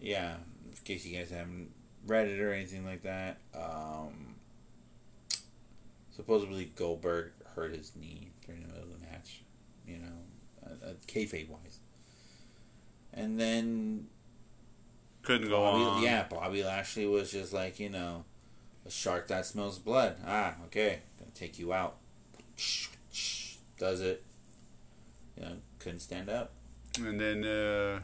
Yeah, 0.00 0.36
in 0.66 0.76
case 0.84 1.04
you 1.06 1.18
guys 1.18 1.30
haven't 1.30 1.70
read 2.06 2.28
it 2.28 2.40
or 2.40 2.52
anything 2.52 2.84
like 2.84 3.02
that, 3.02 3.38
um, 3.54 4.36
supposedly 6.10 6.72
Goldberg 6.76 7.32
hurt 7.54 7.74
his 7.74 7.92
knee 7.96 8.30
during 8.46 8.62
the 8.62 8.68
middle 8.68 8.84
of 8.84 9.00
the 9.00 9.06
match, 9.06 9.42
you 9.86 9.98
know, 9.98 10.66
uh, 10.66 10.90
uh, 10.90 10.92
kayfabe 11.06 11.48
wise. 11.48 11.78
And 13.12 13.38
then 13.38 14.08
Couldn't 15.24 15.48
go 15.48 15.60
Bobby, 15.60 15.84
on. 15.84 16.02
yeah, 16.02 16.24
Bobby 16.28 16.62
Lashley 16.62 17.06
was 17.06 17.32
just 17.32 17.52
like, 17.52 17.80
you 17.80 17.88
know, 17.88 18.24
a 18.86 18.90
shark 18.90 19.28
that 19.28 19.46
smells 19.46 19.78
blood. 19.78 20.16
Ah, 20.26 20.54
okay, 20.66 21.00
gonna 21.18 21.30
take 21.34 21.58
you 21.58 21.72
out. 21.72 21.96
does 23.78 24.00
it. 24.00 24.22
You 25.36 25.42
know, 25.44 25.52
couldn't 25.78 26.00
stand 26.00 26.28
up. 26.28 26.52
And 26.98 27.18
then, 27.18 27.44
uh, 27.44 28.00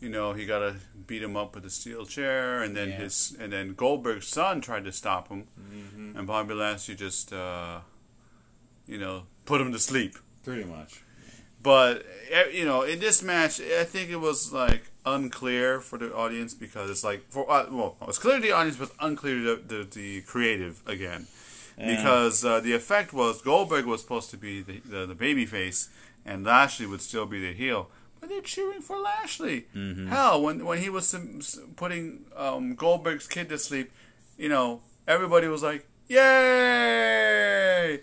you 0.00 0.08
know, 0.10 0.32
he 0.34 0.44
got 0.44 0.58
to 0.58 0.74
beat 1.06 1.22
him 1.22 1.36
up 1.36 1.54
with 1.54 1.64
a 1.64 1.70
steel 1.70 2.04
chair, 2.04 2.62
and 2.62 2.76
then 2.76 2.88
Yeah. 2.90 2.96
his 2.96 3.34
and 3.40 3.52
then 3.52 3.74
Goldberg's 3.74 4.26
son 4.28 4.60
tried 4.60 4.84
to 4.84 4.92
stop 4.92 5.28
him, 5.28 5.46
Mm-hmm. 5.58 6.18
and 6.18 6.26
Bobby 6.26 6.54
Lashley 6.54 6.94
just, 6.94 7.32
uh, 7.32 7.80
you 8.86 8.98
know, 8.98 9.26
put 9.46 9.60
him 9.60 9.72
to 9.72 9.78
sleep. 9.78 10.16
Pretty 10.44 10.64
much. 10.64 11.00
But 11.66 12.06
eh, 12.30 12.44
you 12.52 12.64
know, 12.64 12.82
in 12.82 13.00
this 13.00 13.24
match, 13.24 13.60
I 13.60 13.82
think 13.82 14.08
it 14.08 14.20
was 14.20 14.52
like 14.52 14.84
unclear 15.04 15.80
for 15.80 15.98
the 15.98 16.14
audience 16.14 16.54
because 16.54 16.88
it's 16.88 17.02
like 17.02 17.28
for 17.28 17.50
uh, 17.50 17.66
well, 17.68 17.96
it 18.00 18.06
was 18.06 18.20
clear 18.20 18.36
to 18.36 18.40
the 18.40 18.52
audience, 18.52 18.76
but 18.76 18.92
unclear 19.00 19.34
to 19.34 19.56
the, 19.56 19.56
the, 19.74 19.84
the 19.84 20.20
creative 20.20 20.80
again. 20.86 21.26
Yeah. 21.76 21.96
Because 21.96 22.44
uh, 22.44 22.60
the 22.60 22.72
effect 22.72 23.12
was 23.12 23.42
Goldberg 23.42 23.84
was 23.84 24.00
supposed 24.00 24.30
to 24.30 24.36
be 24.36 24.62
the, 24.62 24.78
the 24.78 25.06
the 25.06 25.16
baby 25.16 25.44
face, 25.44 25.88
and 26.24 26.44
Lashley 26.44 26.86
would 26.86 27.02
still 27.02 27.26
be 27.26 27.40
the 27.40 27.52
heel. 27.52 27.90
But 28.20 28.28
they're 28.28 28.42
cheering 28.42 28.80
for 28.80 28.98
Lashley. 28.98 29.66
Hell, 30.08 30.40
when 30.40 30.64
when 30.64 30.78
he 30.78 30.88
was 30.88 31.12
um, 31.16 31.40
putting 31.74 32.26
um, 32.36 32.76
Goldberg's 32.76 33.26
kid 33.26 33.48
to 33.48 33.58
sleep, 33.58 33.90
you 34.38 34.48
know, 34.48 34.82
everybody 35.08 35.48
was 35.48 35.64
like, 35.64 35.88
"Yay!" 36.06 38.02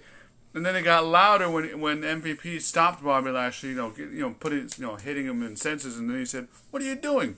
And 0.53 0.65
then 0.65 0.75
it 0.75 0.83
got 0.83 1.05
louder 1.05 1.50
when 1.50 1.79
when 1.79 2.01
MVP 2.01 2.62
stopped 2.62 3.03
Bobby 3.03 3.31
Lashley, 3.31 3.69
you 3.69 3.75
know, 3.75 3.89
get, 3.89 4.12
you 4.12 4.22
know, 4.22 4.36
putting, 4.39 4.69
you 4.77 4.86
know, 4.86 4.95
hitting 4.95 5.25
him 5.25 5.41
in 5.41 5.55
senses, 5.55 5.98
and 5.98 6.10
then 6.10 6.19
he 6.19 6.25
said, 6.25 6.48
"What 6.69 6.81
are 6.81 6.86
you 6.86 6.95
doing?" 6.95 7.38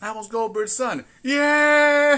That 0.00 0.14
was 0.14 0.28
Goldberg's 0.28 0.72
son. 0.72 1.04
Yay! 1.22 1.38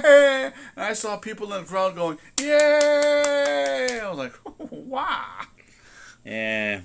And 0.05 0.55
I 0.77 0.93
saw 0.93 1.17
people 1.17 1.53
in 1.53 1.63
the 1.63 1.69
crowd 1.69 1.97
going, 1.97 2.19
"Yay!" 2.39 4.01
I 4.01 4.09
was 4.11 4.19
like, 4.19 4.35
"Wow!" 4.71 5.47
Yeah. 6.25 6.83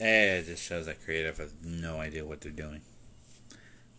Eh, 0.00 0.38
it 0.38 0.46
just 0.46 0.62
shows 0.62 0.86
that 0.86 1.04
creative 1.04 1.38
has 1.38 1.52
no 1.62 2.00
idea 2.00 2.24
what 2.24 2.40
they're 2.40 2.52
doing. 2.52 2.82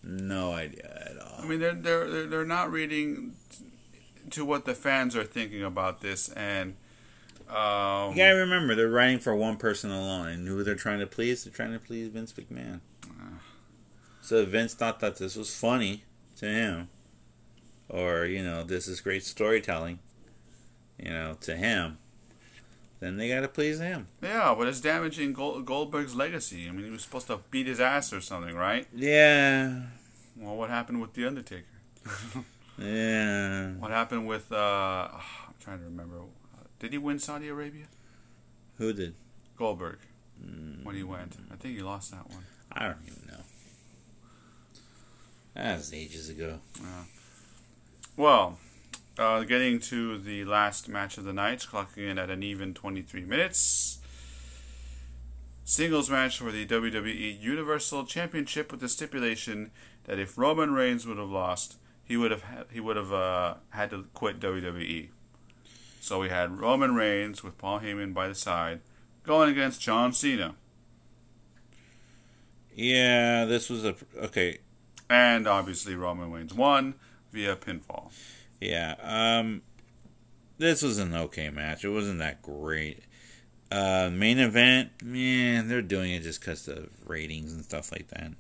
No 0.03 0.53
idea 0.53 1.09
at 1.09 1.17
all. 1.17 1.43
I 1.43 1.47
mean, 1.47 1.59
they're 1.59 1.73
they're, 1.73 2.27
they're 2.27 2.45
not 2.45 2.71
reading 2.71 3.33
to 4.29 4.45
what 4.45 4.65
the 4.65 4.73
fans 4.75 5.15
are 5.15 5.23
thinking 5.23 5.63
about 5.63 6.01
this, 6.01 6.29
and 6.29 6.75
um, 7.49 8.11
You 8.11 8.17
gotta 8.17 8.35
remember, 8.37 8.75
they're 8.75 8.89
writing 8.89 9.19
for 9.19 9.35
one 9.35 9.57
person 9.57 9.91
alone, 9.91 10.27
and 10.27 10.47
who 10.47 10.63
they're 10.63 10.75
trying 10.75 10.99
to 10.99 11.07
please? 11.07 11.43
They're 11.43 11.53
trying 11.53 11.73
to 11.73 11.79
please 11.79 12.07
Vince 12.07 12.33
McMahon. 12.33 12.79
So 14.21 14.45
Vince 14.45 14.73
thought 14.73 14.99
that 14.99 15.17
this 15.17 15.35
was 15.35 15.53
funny 15.53 16.03
to 16.37 16.45
him, 16.45 16.89
or 17.89 18.25
you 18.25 18.43
know, 18.43 18.63
this 18.63 18.87
is 18.87 19.01
great 19.01 19.23
storytelling, 19.23 19.99
you 20.97 21.09
know, 21.09 21.35
to 21.41 21.55
him. 21.55 21.97
Then 22.99 23.17
they 23.17 23.27
gotta 23.27 23.47
please 23.47 23.79
him. 23.79 24.07
yeah, 24.21 24.53
but 24.55 24.67
it's 24.67 24.79
damaging 24.79 25.33
Gold, 25.33 25.65
Goldberg's 25.65 26.13
legacy. 26.15 26.67
I 26.69 26.71
mean, 26.71 26.85
he 26.85 26.91
was 26.91 27.01
supposed 27.01 27.27
to 27.27 27.39
beat 27.49 27.65
his 27.65 27.79
ass 27.79 28.13
or 28.13 28.21
something, 28.21 28.55
right? 28.55 28.87
Yeah, 28.95 29.85
Well, 30.37 30.55
what 30.55 30.69
happened 30.69 31.01
with 31.01 31.13
the 31.13 31.25
Undertaker? 31.25 31.65
yeah. 32.77 33.71
What 33.73 33.91
happened 33.91 34.27
with? 34.27 34.51
Uh, 34.51 35.09
I'm 35.11 35.55
trying 35.59 35.79
to 35.79 35.85
remember. 35.85 36.21
Did 36.79 36.91
he 36.91 36.97
win 36.97 37.19
Saudi 37.19 37.47
Arabia? 37.47 37.85
Who 38.77 38.93
did? 38.93 39.15
Goldberg. 39.57 39.99
When 40.83 40.95
he 40.95 41.03
went, 41.03 41.37
I 41.51 41.55
think 41.55 41.75
he 41.75 41.83
lost 41.83 42.11
that 42.11 42.27
one. 42.27 42.45
I 42.71 42.87
don't 42.87 42.97
even 43.05 43.27
know. 43.27 43.43
That 45.53 45.77
was 45.77 45.93
ages 45.93 46.29
ago. 46.29 46.59
Yeah. 46.79 47.03
Well, 48.17 48.57
uh, 49.19 49.43
getting 49.43 49.79
to 49.81 50.17
the 50.17 50.45
last 50.45 50.89
match 50.89 51.17
of 51.17 51.25
the 51.25 51.33
night, 51.33 51.59
clocking 51.59 52.09
in 52.09 52.17
at 52.17 52.29
an 52.29 52.41
even 52.41 52.73
23 52.73 53.23
minutes. 53.23 53.99
Singles 55.63 56.09
match 56.09 56.39
for 56.39 56.51
the 56.51 56.65
WWE 56.65 57.39
Universal 57.39 58.05
Championship 58.05 58.71
with 58.71 58.81
the 58.81 58.89
stipulation 58.89 59.71
that 60.05 60.19
if 60.19 60.37
Roman 60.37 60.73
Reigns 60.73 61.05
would 61.05 61.17
have 61.17 61.29
lost, 61.29 61.77
he 62.11 62.17
would 62.17 62.31
have 62.31 62.43
had, 62.43 62.65
he 62.71 62.79
would 62.81 62.97
have 62.97 63.13
uh, 63.13 63.55
had 63.69 63.89
to 63.91 64.05
quit 64.13 64.39
WWE. 64.39 65.09
So 66.01 66.19
we 66.19 66.29
had 66.29 66.59
Roman 66.59 66.93
Reigns 66.95 67.43
with 67.43 67.57
Paul 67.57 67.79
Heyman 67.79 68.13
by 68.13 68.27
the 68.27 68.35
side 68.35 68.81
going 69.23 69.49
against 69.49 69.79
John 69.81 70.11
Cena, 70.13 70.55
Yeah, 72.75 73.45
this 73.45 73.69
was 73.69 73.83
a 73.85 73.95
okay. 74.17 74.59
and 75.09 75.47
obviously 75.47 75.95
Roman 75.95 76.31
Reigns 76.31 76.53
won 76.53 76.95
via 77.31 77.55
pinfall. 77.55 78.11
Yeah, 78.59 78.95
um, 79.01 79.61
this 80.57 80.81
was 80.81 80.97
an 80.97 81.13
okay 81.13 81.49
match. 81.49 81.83
It 81.83 81.89
wasn't 81.89 82.19
that 82.19 82.41
great. 82.41 83.03
Uh, 83.71 84.09
main 84.11 84.37
event, 84.39 84.89
man, 85.03 85.67
they're 85.67 85.81
doing 85.81 86.11
it 86.11 86.23
just 86.23 86.41
because 86.41 86.67
of 86.67 86.89
ratings 87.07 87.53
and 87.53 87.63
stuff 87.63 87.91
like 87.91 88.07
that. 88.09 88.31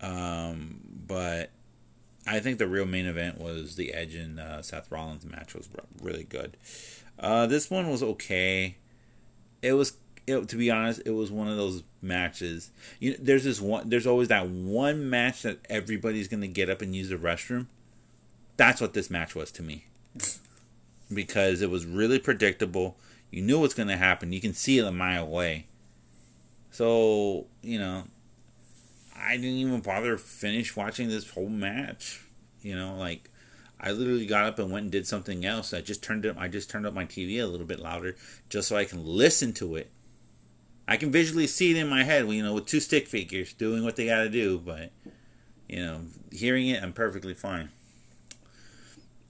Um, 0.00 0.80
but 1.06 1.50
I 2.26 2.40
think 2.40 2.58
the 2.58 2.68
real 2.68 2.86
main 2.86 3.06
event 3.06 3.40
was 3.40 3.76
the 3.76 3.92
Edge 3.92 4.14
and 4.14 4.38
uh, 4.38 4.62
Seth 4.62 4.90
Rollins 4.90 5.24
match 5.24 5.54
was 5.54 5.68
really 6.00 6.24
good. 6.24 6.56
Uh, 7.18 7.46
this 7.46 7.70
one 7.70 7.90
was 7.90 8.02
okay. 8.02 8.76
It 9.60 9.72
was, 9.72 9.94
it, 10.26 10.48
to 10.48 10.56
be 10.56 10.70
honest, 10.70 11.02
it 11.04 11.10
was 11.10 11.30
one 11.30 11.48
of 11.48 11.56
those 11.56 11.82
matches. 12.00 12.70
You 13.00 13.16
there's 13.18 13.44
this 13.44 13.60
one. 13.60 13.88
There's 13.88 14.06
always 14.06 14.28
that 14.28 14.48
one 14.48 15.08
match 15.08 15.42
that 15.42 15.58
everybody's 15.68 16.28
gonna 16.28 16.48
get 16.48 16.70
up 16.70 16.80
and 16.82 16.94
use 16.94 17.08
the 17.08 17.16
restroom. 17.16 17.66
That's 18.56 18.80
what 18.80 18.94
this 18.94 19.10
match 19.10 19.34
was 19.34 19.50
to 19.52 19.62
me. 19.62 19.86
Because 21.12 21.60
it 21.60 21.68
was 21.68 21.84
really 21.84 22.18
predictable. 22.18 22.96
You 23.30 23.42
knew 23.42 23.60
what's 23.60 23.74
going 23.74 23.88
to 23.88 23.98
happen. 23.98 24.32
You 24.32 24.40
can 24.40 24.54
see 24.54 24.78
it 24.78 24.86
a 24.86 24.90
mile 24.90 25.24
away. 25.24 25.66
So, 26.70 27.48
you 27.60 27.78
know, 27.78 28.04
I 29.22 29.36
didn't 29.36 29.58
even 29.58 29.80
bother 29.80 30.18
finish 30.18 30.74
watching 30.76 31.08
this 31.08 31.30
whole 31.30 31.48
match. 31.48 32.24
You 32.60 32.76
know, 32.76 32.96
like 32.96 33.30
I 33.80 33.92
literally 33.92 34.26
got 34.26 34.46
up 34.46 34.58
and 34.58 34.70
went 34.70 34.84
and 34.84 34.92
did 34.92 35.06
something 35.06 35.44
else. 35.44 35.72
I 35.72 35.80
just 35.80 36.02
turned 36.02 36.24
it 36.24 36.36
I 36.38 36.48
just 36.48 36.70
turned 36.70 36.86
up 36.86 36.94
my 36.94 37.04
TV 37.04 37.42
a 37.42 37.46
little 37.46 37.66
bit 37.66 37.80
louder 37.80 38.16
just 38.48 38.68
so 38.68 38.76
I 38.76 38.84
can 38.84 39.04
listen 39.04 39.52
to 39.54 39.76
it. 39.76 39.90
I 40.86 40.96
can 40.96 41.12
visually 41.12 41.46
see 41.46 41.70
it 41.70 41.76
in 41.76 41.88
my 41.88 42.02
head, 42.02 42.28
you 42.28 42.42
know, 42.42 42.54
with 42.54 42.66
two 42.66 42.80
stick 42.80 43.06
figures 43.06 43.52
doing 43.52 43.84
what 43.84 43.96
they 43.96 44.06
got 44.06 44.24
to 44.24 44.28
do, 44.28 44.58
but 44.58 44.90
you 45.68 45.82
know, 45.82 46.02
hearing 46.30 46.68
it 46.68 46.82
I'm 46.82 46.92
perfectly 46.92 47.34
fine. 47.34 47.70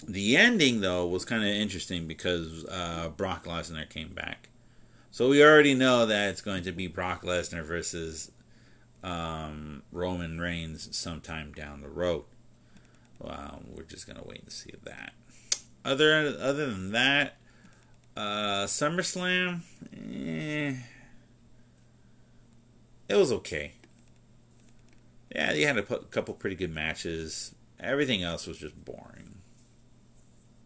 The 0.06 0.36
ending, 0.36 0.80
though, 0.80 1.06
was 1.06 1.24
kind 1.24 1.44
of 1.44 1.50
interesting 1.50 2.08
because 2.08 2.64
uh, 2.64 3.10
Brock 3.16 3.44
Lesnar 3.44 3.88
came 3.88 4.12
back. 4.12 4.48
So 5.12 5.28
we 5.28 5.44
already 5.44 5.74
know 5.74 6.06
that 6.06 6.30
it's 6.30 6.40
going 6.40 6.64
to 6.64 6.72
be 6.72 6.88
Brock 6.88 7.22
Lesnar 7.22 7.62
versus 7.62 8.31
um, 9.02 9.82
Roman 9.92 10.40
Reigns 10.40 10.94
sometime 10.96 11.52
down 11.52 11.80
the 11.80 11.88
road. 11.88 12.24
Well, 13.18 13.62
we're 13.68 13.84
just 13.84 14.06
gonna 14.06 14.24
wait 14.24 14.42
and 14.42 14.52
see 14.52 14.72
that. 14.84 15.12
Other 15.84 16.36
other 16.40 16.70
than 16.70 16.92
that, 16.92 17.36
uh, 18.16 18.66
SummerSlam, 18.66 19.60
eh, 19.92 20.74
it 23.08 23.16
was 23.16 23.32
okay. 23.32 23.72
Yeah, 25.34 25.52
you 25.52 25.66
had 25.66 25.78
a 25.78 25.82
couple 25.82 26.34
pretty 26.34 26.56
good 26.56 26.72
matches. 26.72 27.54
Everything 27.80 28.22
else 28.22 28.46
was 28.46 28.58
just 28.58 28.84
boring. 28.84 29.38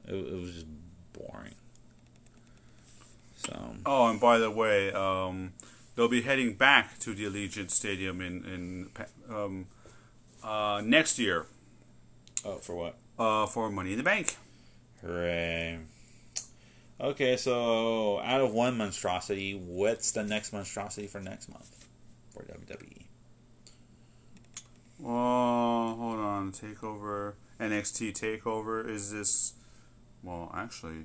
It, 0.06 0.14
it 0.14 0.40
was 0.40 0.52
just 0.54 0.66
boring. 1.12 1.54
So 3.36 3.76
Oh, 3.86 4.08
and 4.08 4.20
by 4.20 4.38
the 4.38 4.50
way, 4.50 4.92
um, 4.92 5.52
they'll 5.96 6.08
be 6.08 6.22
heading 6.22 6.54
back 6.54 6.98
to 7.00 7.14
the 7.14 7.24
Allegiant 7.24 7.70
Stadium 7.70 8.20
in 8.20 8.44
in 8.44 9.34
um, 9.34 9.66
uh, 10.44 10.80
next 10.84 11.18
year 11.18 11.46
oh, 12.44 12.56
for 12.56 12.76
what? 12.76 12.96
uh, 13.18 13.46
for 13.46 13.70
Money 13.70 13.92
in 13.92 13.98
the 13.98 14.04
Bank. 14.04 14.36
Hooray! 15.02 15.78
Okay, 16.98 17.36
so 17.36 18.20
out 18.20 18.40
of 18.40 18.52
one 18.52 18.78
monstrosity, 18.78 19.52
what's 19.54 20.12
the 20.12 20.22
next 20.22 20.52
monstrosity 20.52 21.06
for 21.06 21.20
next 21.20 21.50
month 21.50 21.86
for? 22.30 22.42
WWE? 22.42 23.02
Oh, 25.04 25.94
hold 25.94 26.18
on, 26.18 26.52
Takeover 26.52 27.34
NXT 27.60 28.12
Takeover 28.18 28.88
is 28.88 29.12
this? 29.12 29.52
Well, 30.22 30.50
actually, 30.54 31.04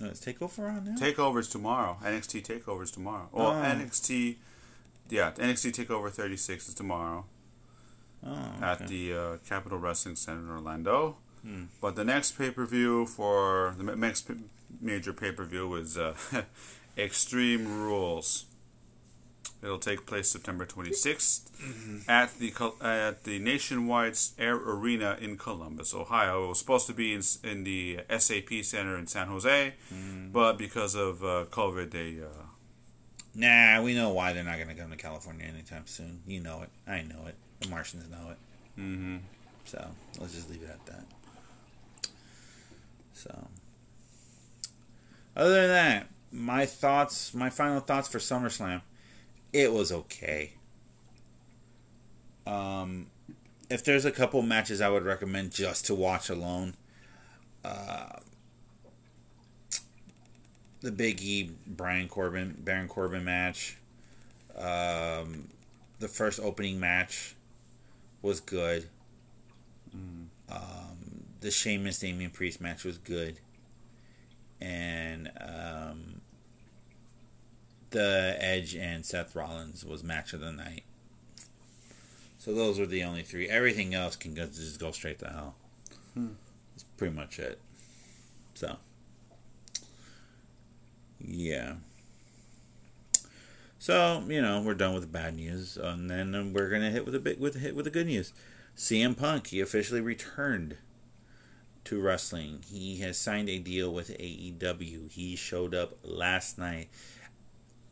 No, 0.00 0.08
it's 0.08 0.20
Takeover 0.24 0.68
on 0.68 0.84
now. 0.84 0.96
Takeover's 0.96 1.48
tomorrow. 1.48 1.98
NXT 2.02 2.42
Takeover's 2.44 2.90
tomorrow. 2.90 3.28
Well, 3.32 3.50
Oh. 3.50 3.62
NXT, 3.62 4.36
yeah, 5.08 5.30
NXT 5.32 5.72
Takeover 5.72 6.10
36 6.10 6.68
is 6.68 6.74
tomorrow 6.74 7.24
oh, 8.26 8.52
at 8.60 8.82
okay. 8.82 8.86
the 8.86 9.14
uh, 9.14 9.36
Capitol 9.48 9.78
Wrestling 9.78 10.16
Center 10.16 10.40
in 10.40 10.50
Orlando. 10.50 11.16
Hmm. 11.42 11.64
But 11.80 11.94
the 11.96 12.04
next 12.04 12.32
pay 12.38 12.50
per 12.50 12.64
view 12.66 13.06
for 13.06 13.74
the 13.78 13.84
next 13.96 14.30
major 14.80 15.12
pay 15.12 15.30
per 15.30 15.44
view 15.44 15.74
is 15.74 15.96
uh, 15.98 16.14
Extreme 16.98 17.82
Rules. 17.82 18.46
It'll 19.64 19.78
take 19.78 20.04
place 20.04 20.28
September 20.28 20.66
26th 20.66 21.40
at 22.08 22.38
the 22.38 22.52
at 22.82 23.24
the 23.24 23.38
Nationwide 23.38 24.18
Air 24.38 24.56
Arena 24.56 25.16
in 25.20 25.38
Columbus, 25.38 25.94
Ohio. 25.94 26.44
It 26.44 26.48
was 26.48 26.58
supposed 26.58 26.86
to 26.88 26.92
be 26.92 27.14
in, 27.14 27.22
in 27.42 27.64
the 27.64 28.00
SAP 28.18 28.50
Center 28.62 28.96
in 28.98 29.06
San 29.06 29.28
Jose, 29.28 29.72
but 30.32 30.58
because 30.58 30.94
of 30.94 31.24
uh, 31.24 31.46
COVID, 31.50 31.90
they 31.92 32.20
uh, 32.22 32.42
Nah, 33.34 33.82
we 33.82 33.94
know 33.94 34.10
why 34.10 34.32
they're 34.32 34.44
not 34.44 34.56
going 34.58 34.68
to 34.68 34.74
come 34.74 34.90
to 34.90 34.96
California 34.96 35.44
anytime 35.46 35.86
soon. 35.86 36.20
You 36.26 36.40
know 36.40 36.62
it. 36.62 36.68
I 36.88 37.02
know 37.02 37.26
it. 37.26 37.34
The 37.60 37.68
Martians 37.68 38.08
know 38.08 38.30
it. 38.30 38.80
mhm. 38.80 39.20
So 39.64 39.84
let's 40.20 40.34
just 40.34 40.50
leave 40.50 40.62
it 40.62 40.68
at 40.70 40.84
that. 40.86 41.04
So, 43.14 43.48
other 45.36 45.54
than 45.54 45.68
that, 45.68 46.08
my 46.30 46.66
thoughts, 46.66 47.32
my 47.34 47.48
final 47.50 47.80
thoughts 47.80 48.08
for 48.08 48.18
SummerSlam, 48.18 48.82
it 49.54 49.72
was 49.72 49.92
okay. 49.92 50.52
Um, 52.46 53.06
if 53.70 53.84
there's 53.84 54.04
a 54.04 54.10
couple 54.10 54.42
matches 54.42 54.80
I 54.80 54.90
would 54.90 55.04
recommend 55.04 55.52
just 55.52 55.86
to 55.86 55.94
watch 55.94 56.28
alone, 56.28 56.74
uh, 57.64 58.18
the 60.80 60.90
Big 60.92 61.22
E 61.22 61.52
Brian 61.66 62.08
Corbin 62.08 62.56
Baron 62.58 62.88
Corbin 62.88 63.24
match, 63.24 63.78
um, 64.58 65.48
the 66.00 66.08
first 66.08 66.40
opening 66.40 66.78
match 66.78 67.36
was 68.20 68.40
good. 68.40 68.88
Um, 70.50 71.24
the 71.40 71.50
Sheamus 71.52 72.00
Damian 72.00 72.32
Priest 72.32 72.60
match 72.60 72.84
was 72.84 72.98
good, 72.98 73.38
and 74.60 75.30
um, 75.40 76.20
the 77.94 78.36
Edge 78.40 78.74
and 78.74 79.06
Seth 79.06 79.36
Rollins 79.36 79.84
was 79.84 80.02
match 80.02 80.32
of 80.32 80.40
the 80.40 80.52
night. 80.52 80.82
So 82.38 82.52
those 82.52 82.78
were 82.78 82.86
the 82.86 83.04
only 83.04 83.22
three. 83.22 83.48
Everything 83.48 83.94
else 83.94 84.16
can 84.16 84.34
go, 84.34 84.46
just 84.46 84.80
go 84.80 84.90
straight 84.90 85.20
to 85.20 85.28
hell. 85.28 85.54
Hmm. 86.12 86.32
That's 86.74 86.82
pretty 86.96 87.14
much 87.14 87.38
it. 87.38 87.60
So, 88.54 88.76
yeah. 91.20 91.74
So 93.78 94.24
you 94.26 94.42
know 94.42 94.60
we're 94.60 94.74
done 94.74 94.94
with 94.94 95.04
the 95.04 95.08
bad 95.08 95.36
news, 95.36 95.76
and 95.76 96.10
then 96.10 96.52
we're 96.52 96.70
gonna 96.70 96.90
hit 96.90 97.06
with 97.06 97.14
a 97.14 97.20
bit 97.20 97.38
with 97.38 97.56
a 97.56 97.60
hit 97.60 97.76
with 97.76 97.84
the 97.84 97.90
good 97.90 98.06
news. 98.06 98.32
CM 98.76 99.16
Punk 99.16 99.46
he 99.48 99.60
officially 99.60 100.00
returned 100.00 100.78
to 101.84 102.00
wrestling. 102.00 102.64
He 102.66 102.96
has 103.00 103.16
signed 103.18 103.48
a 103.48 103.58
deal 103.58 103.92
with 103.92 104.08
AEW. 104.18 105.10
He 105.10 105.36
showed 105.36 105.74
up 105.74 105.96
last 106.02 106.58
night 106.58 106.88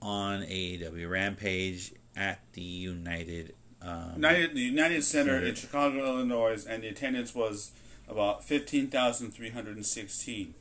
on 0.02 0.42
AEW 0.42 1.08
Rampage 1.08 1.92
at 2.16 2.40
the 2.52 2.60
United. 2.60 3.54
Um, 3.80 4.12
United, 4.16 4.54
the 4.54 4.60
United 4.60 5.02
Center 5.04 5.38
in 5.38 5.54
Chicago, 5.54 6.04
Illinois, 6.04 6.66
and 6.68 6.82
the 6.82 6.88
attendance 6.88 7.34
was 7.34 7.72
about 8.08 8.44
fifteen 8.44 8.88
thousand 8.88 9.30
three 9.32 9.50
hundred 9.50 9.76
and 9.76 9.86
sixteen. 9.86 10.54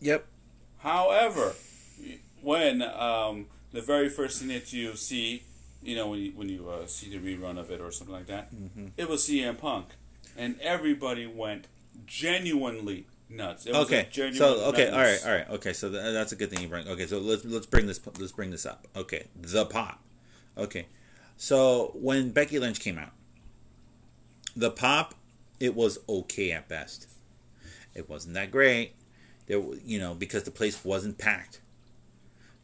Yep. 0.00 0.26
However, 0.78 1.54
when 2.42 2.82
um, 2.82 3.46
the 3.72 3.80
very 3.80 4.08
first 4.08 4.38
thing 4.38 4.48
that 4.48 4.72
you 4.72 4.96
see, 4.96 5.44
you 5.82 5.96
know, 5.96 6.08
when 6.08 6.18
you, 6.20 6.32
when 6.32 6.48
you 6.48 6.68
uh, 6.68 6.86
see 6.86 7.08
the 7.16 7.18
rerun 7.18 7.58
of 7.58 7.70
it 7.70 7.80
or 7.80 7.90
something 7.90 8.14
like 8.14 8.26
that, 8.26 8.54
Mm-hmm. 8.54 8.88
it 8.96 9.08
was 9.08 9.26
CM 9.26 9.56
Punk, 9.56 9.86
and 10.36 10.60
everybody 10.60 11.26
went 11.26 11.68
genuinely 12.06 13.06
nuts. 13.28 13.66
It 13.66 13.74
Okay. 13.74 14.08
So 14.32 14.66
okay, 14.66 14.88
all 14.88 14.98
right, 14.98 15.20
all 15.24 15.32
right. 15.32 15.50
Okay, 15.50 15.72
so 15.72 15.90
th- 15.90 16.12
that's 16.12 16.32
a 16.32 16.36
good 16.36 16.50
thing 16.50 16.60
you 16.60 16.68
bring. 16.68 16.88
Okay, 16.88 17.06
so 17.06 17.18
let's 17.18 17.44
let's 17.44 17.66
bring 17.66 17.86
this 17.86 18.00
let's 18.18 18.32
bring 18.32 18.50
this 18.50 18.66
up. 18.66 18.86
Okay, 18.96 19.26
the 19.40 19.66
pop. 19.66 20.02
Okay, 20.56 20.86
so 21.36 21.92
when 21.94 22.30
Becky 22.30 22.58
Lynch 22.58 22.80
came 22.80 22.98
out, 22.98 23.12
the 24.56 24.70
pop, 24.70 25.14
it 25.60 25.74
was 25.74 25.98
okay 26.08 26.52
at 26.52 26.68
best. 26.68 27.08
It 27.94 28.08
wasn't 28.08 28.34
that 28.34 28.50
great. 28.50 28.94
There, 29.46 29.62
you 29.84 29.98
know, 29.98 30.14
because 30.14 30.44
the 30.44 30.50
place 30.50 30.84
wasn't 30.84 31.18
packed. 31.18 31.60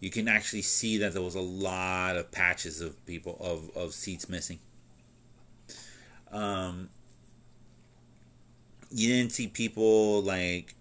You 0.01 0.11
can 0.11 0.29
actually 0.29 0.63
see 0.63 0.97
that 0.99 1.13
there 1.13 1.23
was 1.23 1.35
a 1.35 1.41
lot 1.41 2.17
of 2.17 2.31
patches 2.31 2.81
of 2.81 3.05
people 3.07 3.37
of 3.41 3.71
of 3.77 3.93
seats 3.93 4.29
missing. 4.29 4.61
Um, 6.33 6.89
you 8.91 9.09
didn't 9.09 9.33
see 9.33 9.47
people 9.47 10.23
like 10.23 10.75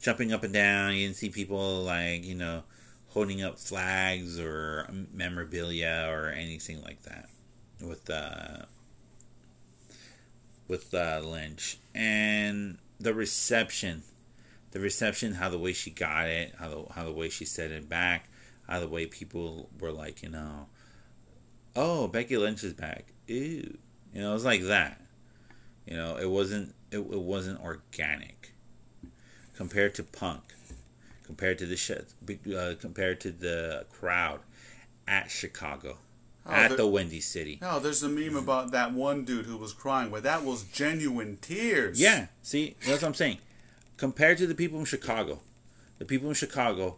jumping 0.00 0.32
up 0.32 0.42
and 0.42 0.52
down. 0.52 0.94
You 0.94 1.06
didn't 1.06 1.16
see 1.16 1.30
people 1.30 1.82
like 1.82 2.24
you 2.24 2.34
know 2.34 2.64
holding 3.08 3.42
up 3.42 3.58
flags 3.58 4.40
or 4.40 4.88
memorabilia 5.12 6.06
or 6.08 6.28
anything 6.28 6.82
like 6.82 7.02
that 7.02 7.28
with 7.80 8.08
uh, 8.10 8.64
with 10.68 10.92
uh, 10.94 11.20
Lynch 11.24 11.78
and 11.94 12.78
the 12.98 13.14
reception, 13.14 14.02
the 14.70 14.80
reception, 14.80 15.34
how 15.34 15.48
the 15.48 15.58
way 15.58 15.72
she 15.72 15.90
got 15.90 16.28
it, 16.28 16.54
how 16.58 16.68
the 16.68 16.84
how 16.94 17.04
the 17.04 17.12
way 17.12 17.28
she 17.28 17.44
said 17.44 17.70
it 17.70 17.88
back, 17.88 18.28
how 18.68 18.80
the 18.80 18.88
way 18.88 19.06
people 19.06 19.68
were 19.78 19.92
like 19.92 20.22
you 20.22 20.28
know, 20.28 20.66
oh 21.76 22.08
Becky 22.08 22.36
Lynch 22.36 22.64
is 22.64 22.74
back, 22.74 23.12
ew, 23.26 23.76
you 24.12 24.20
know 24.20 24.30
it 24.30 24.34
was 24.34 24.44
like 24.44 24.62
that. 24.62 25.00
You 25.86 25.96
know, 25.96 26.16
it 26.16 26.30
wasn't 26.30 26.74
it, 26.92 26.98
it 26.98 27.20
wasn't 27.20 27.60
organic 27.60 28.52
compared 29.56 29.94
to 29.96 30.02
Punk, 30.02 30.42
compared 31.24 31.58
to 31.58 31.66
the 31.66 31.76
shit, 31.76 32.12
uh, 32.54 32.74
compared 32.80 33.20
to 33.20 33.30
the 33.32 33.86
crowd 33.92 34.40
at 35.08 35.30
Chicago, 35.30 35.98
Oh, 36.44 36.50
at 36.52 36.68
there- 36.68 36.76
the 36.78 36.86
Windy 36.86 37.20
City. 37.20 37.58
No, 37.60 37.78
there's 37.78 38.02
a 38.02 38.08
meme 38.08 38.36
about 38.36 38.72
that 38.72 38.92
one 38.92 39.24
dude 39.24 39.46
who 39.46 39.56
was 39.56 39.72
crying, 39.72 40.10
but 40.10 40.22
that 40.24 40.44
was 40.44 40.64
genuine 40.64 41.38
tears. 41.40 42.00
Yeah, 42.00 42.26
see, 42.42 42.76
that's 42.86 43.02
what 43.02 43.08
I'm 43.08 43.14
saying. 43.14 43.38
Compared 43.96 44.38
to 44.38 44.46
the 44.46 44.54
people 44.54 44.78
in 44.80 44.84
Chicago, 44.84 45.40
the 45.98 46.04
people 46.04 46.28
in 46.28 46.34
Chicago, 46.34 46.96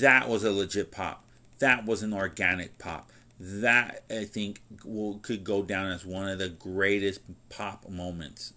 that 0.00 0.28
was 0.28 0.44
a 0.44 0.50
legit 0.52 0.90
pop. 0.90 1.24
That 1.58 1.84
was 1.84 2.02
an 2.02 2.14
organic 2.14 2.78
pop. 2.78 3.10
That 3.38 4.04
I 4.08 4.24
think 4.24 4.60
will 4.84 5.18
could 5.18 5.44
go 5.44 5.62
down 5.62 5.90
as 5.90 6.06
one 6.06 6.28
of 6.28 6.38
the 6.38 6.48
greatest 6.48 7.20
pop 7.50 7.88
moments 7.90 8.54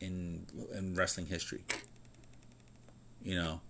in 0.00 0.46
in 0.76 0.94
wrestling 0.94 1.26
history. 1.26 1.64
You 3.22 3.34
know, 3.36 3.60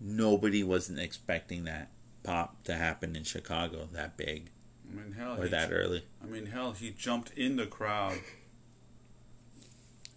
nobody 0.00 0.62
wasn't 0.62 0.98
expecting 0.98 1.64
that 1.64 1.90
pop 2.22 2.62
to 2.64 2.74
happen 2.74 3.16
in 3.16 3.24
Chicago 3.24 3.88
that 3.92 4.16
big 4.16 4.50
I 4.90 4.94
mean, 4.96 5.12
hell, 5.12 5.40
or 5.40 5.48
that 5.48 5.72
early. 5.72 6.04
I 6.22 6.26
mean, 6.26 6.46
hell, 6.46 6.72
he 6.72 6.90
jumped 6.90 7.30
in 7.36 7.56
the 7.56 7.66
crowd. 7.66 8.18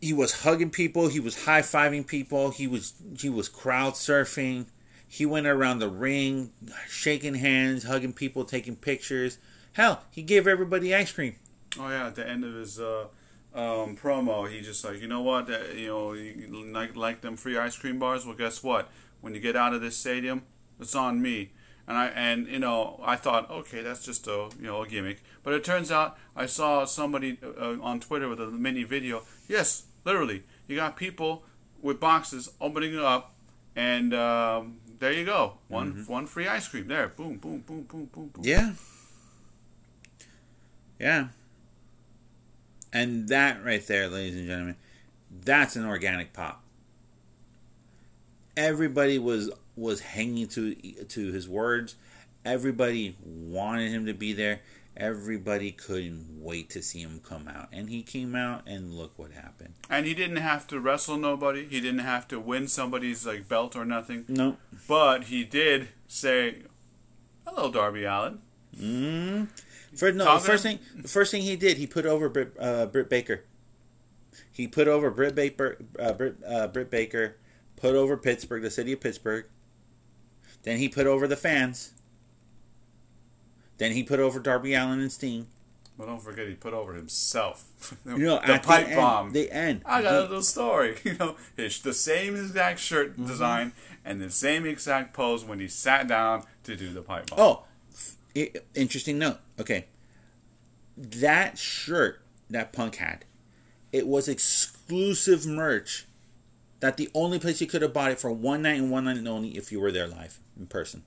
he 0.01 0.13
was 0.13 0.41
hugging 0.41 0.69
people 0.71 1.07
he 1.10 1.19
was 1.19 1.45
high-fiving 1.45 2.05
people 2.07 2.49
he 2.51 2.67
was 2.67 2.93
he 3.19 3.29
was 3.29 3.47
crowd 3.47 3.93
surfing 3.93 4.65
he 5.07 5.25
went 5.25 5.45
around 5.45 5.79
the 5.79 5.88
ring 5.89 6.51
shaking 6.88 7.36
hands 7.36 7.84
hugging 7.84 8.13
people 8.13 8.43
taking 8.43 8.75
pictures 8.75 9.38
hell 9.73 10.03
he 10.10 10.23
gave 10.23 10.47
everybody 10.47 10.93
ice 10.95 11.12
cream 11.12 11.36
Oh 11.79 11.88
yeah, 11.88 12.07
at 12.07 12.15
the 12.15 12.27
end 12.27 12.43
of 12.43 12.53
his 12.53 12.79
uh, 12.79 13.05
um, 13.54 13.98
promo, 13.98 14.50
he 14.50 14.62
just 14.62 14.84
like, 14.86 15.02
you 15.02 15.08
know 15.08 15.22
what, 15.22 15.50
uh, 15.50 15.60
you 15.76 15.88
know, 15.88 16.14
you 16.14 16.72
like 16.72 16.96
like 16.96 17.22
them 17.22 17.36
free 17.36 17.58
ice 17.58 17.78
cream 17.78 18.00
bars. 18.00 18.26
Well, 18.26 18.36
guess 18.36 18.64
what? 18.64 18.90
When 19.20 19.36
you 19.36 19.42
get 19.42 19.56
out 19.56 19.74
of 19.74 19.82
this 19.82 19.98
stadium, 19.98 20.44
it's 20.80 20.96
on 20.96 21.22
me. 21.22 21.52
And 21.88 21.98
I 21.98 22.08
and 22.08 22.48
you 22.48 22.60
know, 22.60 23.02
I 23.04 23.16
thought, 23.18 23.50
okay, 23.50 23.82
that's 23.82 24.06
just 24.06 24.28
a 24.28 24.50
you 24.60 24.68
know 24.68 24.84
a 24.84 24.88
gimmick. 24.88 25.22
But 25.44 25.54
it 25.54 25.64
turns 25.64 25.92
out, 25.92 26.18
I 26.36 26.46
saw 26.46 26.86
somebody 26.86 27.38
uh, 27.44 27.78
on 27.82 28.00
Twitter 28.00 28.30
with 28.30 28.40
a 28.40 28.48
mini 28.48 28.84
video. 28.84 29.24
Yes, 29.48 29.84
literally, 30.06 30.44
you 30.68 30.76
got 30.76 30.96
people 30.96 31.44
with 31.82 32.00
boxes 32.00 32.50
opening 32.62 32.94
it 32.94 33.02
up, 33.02 33.34
and 33.76 34.14
um, 34.14 34.78
there 35.00 35.12
you 35.12 35.26
go, 35.26 35.58
one 35.68 36.06
one 36.08 36.28
free 36.28 36.48
ice 36.48 36.68
cream 36.68 36.88
there. 36.88 37.10
Boom, 37.10 37.38
boom, 37.38 37.64
boom, 37.68 37.82
boom, 37.84 38.06
boom, 38.14 38.28
boom. 38.28 38.44
yeah 38.46 38.74
yeah 41.00 41.28
and 42.93 43.30
that 43.30 43.63
right 43.63 43.86
there 43.88 44.08
ladies 44.08 44.36
and 44.36 44.47
gentlemen 44.47 44.75
that's 45.43 45.75
an 45.75 45.86
organic 45.86 46.34
pop. 46.34 46.63
Everybody 48.58 49.17
was 49.17 49.49
was 49.75 50.01
hanging 50.01 50.47
to 50.49 50.75
to 50.75 51.32
his 51.32 51.47
words. 51.47 51.95
Everybody 52.43 53.15
wanted 53.23 53.91
him 53.91 54.06
to 54.08 54.13
be 54.13 54.34
there. 54.34 54.62
Everybody 54.97 55.71
couldn't 55.71 56.41
wait 56.41 56.69
to 56.71 56.82
see 56.82 56.99
him 56.99 57.21
come 57.23 57.47
out. 57.47 57.69
And 57.71 57.89
he 57.89 58.04
came 58.04 58.36
out 58.36 58.63
and 58.67 58.93
look 58.93 59.17
what 59.17 59.32
happened. 59.32 59.73
And 59.89 60.06
he 60.06 60.13
didn't 60.13 60.38
have 60.38 60.67
to 60.67 60.82
wrestle 60.82 61.17
nobody. 61.17 61.65
He 61.65 61.80
didn't 61.80 61.99
have 61.99 62.27
to 62.27 62.39
win 62.39 62.67
somebody's 62.67 63.25
like 63.25 63.47
belt 63.47 63.75
or 63.75 63.86
nothing. 63.86 64.25
no 64.27 64.58
But 64.88 65.25
he 65.25 65.45
did 65.45 65.89
say, 66.08 66.63
"Hello, 67.47 67.71
Darby 67.71 68.04
Allin." 68.04 68.39
mm 68.77 69.47
For, 69.95 70.12
no, 70.12 70.36
the 70.36 70.39
first 70.39 70.63
thing, 70.63 70.80
the 70.95 71.08
first 71.08 71.32
thing 71.32 71.41
he 71.41 71.56
did, 71.56 71.77
he 71.77 71.86
put 71.88 72.06
over 72.06 72.30
Britt, 72.30 72.54
uh, 72.60 72.86
Britt 72.86 73.10
Baker. 73.10 73.43
He 74.51 74.67
put 74.67 74.88
over 74.88 75.12
Britt 75.12 75.36
Baker, 75.36 75.77
uh, 75.99 76.13
Britt, 76.13 76.36
uh, 76.47 76.67
Britt 76.67 76.89
Baker, 76.89 77.36
put 77.75 77.95
over 77.95 78.15
Pittsburgh, 78.15 78.62
the 78.63 78.69
city 78.71 78.93
of 78.93 79.01
Pittsburgh. 79.01 79.45
Then 80.63 80.77
he 80.77 80.88
put 80.88 81.08
over 81.08 81.27
the 81.27 81.36
fans. 81.36 81.91
Then 83.77 83.91
he 83.93 84.04
put 84.04 84.19
over 84.19 84.39
Darby 84.39 84.73
Allin 84.73 84.99
and 84.99 85.12
Sting. 85.12 85.47
Well, 85.97 86.08
don't 86.08 86.21
forget 86.21 86.47
he 86.47 86.54
put 86.56 86.73
over 86.73 86.93
himself. 86.93 87.65
You 88.06 88.17
know, 88.19 88.39
the 88.45 88.60
pipe 88.63 88.89
the 88.89 88.95
bomb. 88.95 89.27
End, 89.27 89.36
the 89.36 89.51
end. 89.51 89.82
I 89.86 90.01
got 90.01 90.12
The- 90.12 90.19
a 90.19 90.21
little 90.21 90.41
story. 90.43 90.97
You 91.04 91.17
know, 91.17 91.36
it's 91.58 91.80
the 91.80 91.93
same 91.93 92.36
exact 92.36 92.80
shirt 92.80 93.13
Mm-hmm. 93.13 93.27
design 93.27 93.73
and 94.06 94.21
the 94.21 94.30
same 94.30 94.65
exact 94.65 95.13
pose 95.13 95.43
when 95.43 95.60
he 95.60 95.67
sat 95.67 96.08
down 96.08 96.43
to 96.63 96.75
do 96.75 96.93
the 96.93 97.01
pipe 97.01 97.30
bomb. 97.32 97.39
Oh, 97.39 97.63
i- 98.36 98.52
interesting 98.76 99.17
note. 99.20 99.38
Okay, 99.60 99.86
that 100.98 101.58
shirt 101.58 102.22
that 102.50 102.74
Punk 102.74 102.96
had, 102.98 103.26
it 103.91 104.08
was 104.08 104.28
exclusive 104.28 105.46
merch. 105.46 106.06
That 106.80 106.98
the 106.98 107.10
only 107.13 107.38
place 107.38 107.62
you 107.62 107.67
could 107.67 107.84
have 107.84 107.94
bought 107.94 108.10
it 108.10 108.20
for 108.20 108.32
one 108.32 108.63
night 108.63 108.80
and 108.80 108.89
one 108.89 109.06
night 109.06 109.26
only 109.28 109.50
if 109.50 109.72
you 109.72 109.80
were 109.80 109.91
there 109.91 110.08
live 110.08 110.39
in 110.58 110.65
person. 110.65 111.04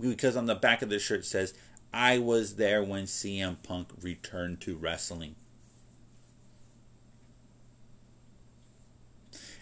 Because 0.00 0.36
on 0.36 0.46
the 0.46 0.56
back 0.56 0.82
of 0.82 0.88
the 0.88 0.98
shirt 0.98 1.24
says, 1.24 1.54
"I 1.92 2.18
was 2.18 2.56
there 2.56 2.82
when 2.82 3.04
CM 3.06 3.56
Punk 3.62 3.90
returned 4.02 4.60
to 4.62 4.76
wrestling." 4.76 5.36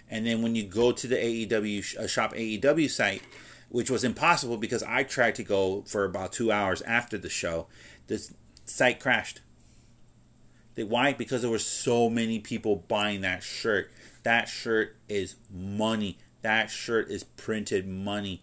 And 0.09 0.27
then 0.27 0.43
when 0.43 0.55
you 0.55 0.63
go 0.63 0.93
to 0.93 1.07
the 1.07 1.17
AEW 1.17 1.99
uh, 1.99 2.07
shop 2.07 2.33
AEW 2.35 2.89
site, 2.89 3.23
which 3.69 3.91
was 3.91 4.05
impossible 4.05 4.57
because 4.57 4.83
I 4.83 5.03
tried 5.03 5.35
to 5.37 5.43
go 5.43 5.83
for 5.83 6.05
about 6.05 6.33
two 6.33 6.53
hours 6.53 6.83
after 6.83 7.19
the 7.19 7.29
show, 7.29 7.67
The 8.07 8.31
site 8.65 9.01
crashed. 9.01 9.41
Why? 10.77 11.13
Because 11.13 11.41
there 11.43 11.51
were 11.51 11.59
so 11.59 12.11
many 12.11 12.39
people 12.39 12.85
buying 12.89 13.23
that 13.23 13.43
shirt. 13.43 13.91
That 14.25 14.49
shirt 14.49 14.97
is 15.09 15.37
money. 15.51 16.19
That 16.43 16.71
shirt 16.71 17.09
is 17.11 17.25
printed 17.25 17.89
money. 17.89 18.43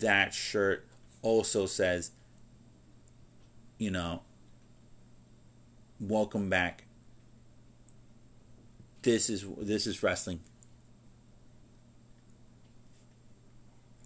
That 0.00 0.32
shirt 0.32 0.86
also 1.22 1.66
says, 1.66 2.12
you 3.78 3.90
know, 3.90 4.22
welcome 6.00 6.48
back. 6.48 6.84
This 9.02 9.28
is 9.28 9.44
this 9.58 9.86
is 9.86 10.02
wrestling. 10.02 10.40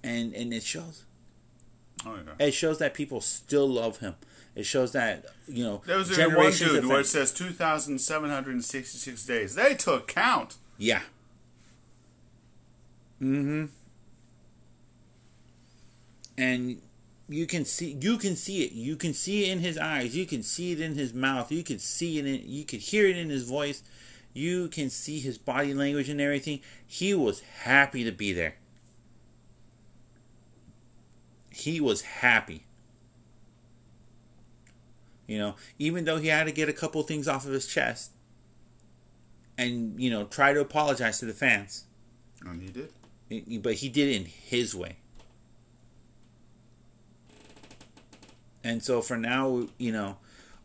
And 0.02 0.34
and 0.34 0.52
it 0.52 0.62
shows. 0.62 1.04
Oh, 2.06 2.14
yeah. 2.14 2.46
It 2.46 2.52
shows 2.52 2.78
that 2.78 2.94
people 2.94 3.20
still 3.20 3.68
love 3.68 3.98
him. 3.98 4.14
It 4.54 4.64
shows 4.66 4.92
that 4.92 5.26
you 5.46 5.64
know 5.64 5.82
There 5.87 5.98
was 5.98 6.16
one 6.16 6.52
dude 6.52 6.87
where 6.87 7.00
it 7.00 7.06
says 7.06 7.32
2,766 7.32 9.26
days. 9.26 9.54
They 9.54 9.74
took 9.74 10.08
count. 10.08 10.56
yeah. 10.78 11.02
Mm-hmm. 13.20 13.66
And 16.37 16.80
you 17.28 17.46
can 17.46 17.64
see 17.64 17.98
you 18.00 18.16
can 18.16 18.37
see 18.37 18.62
it. 18.64 18.72
You 18.72 18.94
can 18.96 19.12
see 19.12 19.44
it 19.44 19.52
in 19.52 19.58
his 19.58 19.76
eyes. 19.76 20.16
You 20.16 20.24
can 20.24 20.42
see 20.42 20.72
it 20.72 20.80
in 20.80 20.94
his 20.94 21.12
mouth. 21.12 21.50
You 21.50 21.64
can 21.64 21.78
see 21.80 22.18
it 22.18 22.26
in 22.26 22.42
you 22.44 22.64
could 22.64 22.80
hear 22.80 23.06
it 23.06 23.16
in 23.16 23.28
his 23.28 23.42
voice. 23.48 23.82
You 24.32 24.68
can 24.68 24.88
see 24.88 25.18
his 25.18 25.37
body 25.37 25.74
language 25.74 26.08
and 26.08 26.20
everything. 26.20 26.61
He 26.87 27.12
was 27.12 27.40
happy 27.40 28.04
to 28.04 28.12
be 28.12 28.32
there. 28.32 28.54
He 31.58 31.80
was 31.80 32.02
happy. 32.02 32.64
You 35.26 35.38
know, 35.38 35.56
even 35.78 36.04
though 36.04 36.18
he 36.18 36.28
had 36.28 36.44
to 36.44 36.52
get 36.52 36.68
a 36.68 36.72
couple 36.72 37.02
things 37.02 37.26
off 37.26 37.44
of 37.44 37.52
his 37.52 37.66
chest 37.66 38.12
and, 39.58 40.00
you 40.00 40.08
know, 40.08 40.24
try 40.24 40.52
to 40.52 40.60
apologize 40.60 41.18
to 41.18 41.26
the 41.26 41.32
fans. 41.32 41.84
And 42.44 42.62
he 42.62 42.68
did. 42.68 43.62
But 43.62 43.74
he 43.74 43.88
did 43.88 44.08
it 44.08 44.16
in 44.16 44.24
his 44.24 44.74
way. 44.74 44.98
And 48.62 48.82
so 48.82 49.02
for 49.02 49.16
now, 49.16 49.66
you 49.78 49.92
know, 49.92 50.16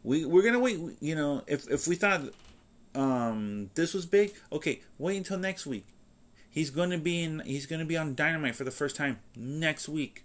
we 0.03 0.25
we're 0.25 0.43
gonna 0.43 0.59
wait. 0.59 0.79
You 0.99 1.15
know, 1.15 1.43
if 1.47 1.69
if 1.69 1.87
we 1.87 1.95
thought 1.95 2.21
um 2.95 3.69
this 3.75 3.93
was 3.93 4.05
big, 4.05 4.33
okay, 4.51 4.81
wait 4.97 5.17
until 5.17 5.37
next 5.37 5.65
week. 5.65 5.87
He's 6.49 6.69
gonna 6.69 6.97
be 6.97 7.23
in. 7.23 7.39
He's 7.45 7.65
gonna 7.65 7.85
be 7.85 7.97
on 7.97 8.15
Dynamite 8.15 8.55
for 8.55 8.63
the 8.63 8.71
first 8.71 8.95
time 8.95 9.19
next 9.35 9.87
week 9.87 10.23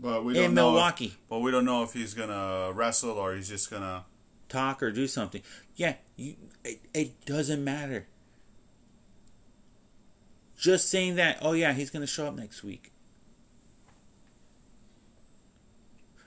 But 0.00 0.24
we 0.24 0.36
in 0.36 0.42
don't 0.42 0.54
know. 0.54 0.68
If, 0.68 0.74
Milwaukee. 0.74 1.14
but 1.28 1.40
we 1.40 1.50
don't 1.50 1.64
know 1.64 1.82
if 1.82 1.92
he's 1.92 2.14
gonna 2.14 2.72
wrestle 2.72 3.12
or 3.12 3.34
he's 3.34 3.48
just 3.48 3.70
gonna. 3.70 4.04
Talk 4.48 4.82
or 4.82 4.90
do 4.92 5.06
something. 5.06 5.42
Yeah, 5.74 5.94
you. 6.16 6.36
It, 6.64 6.80
it 6.92 7.26
doesn't 7.26 7.62
matter. 7.64 8.06
Just 10.56 10.88
saying 10.88 11.16
that. 11.16 11.38
Oh 11.42 11.52
yeah, 11.52 11.72
he's 11.72 11.90
gonna 11.90 12.06
show 12.06 12.26
up 12.26 12.36
next 12.36 12.62
week. 12.62 12.92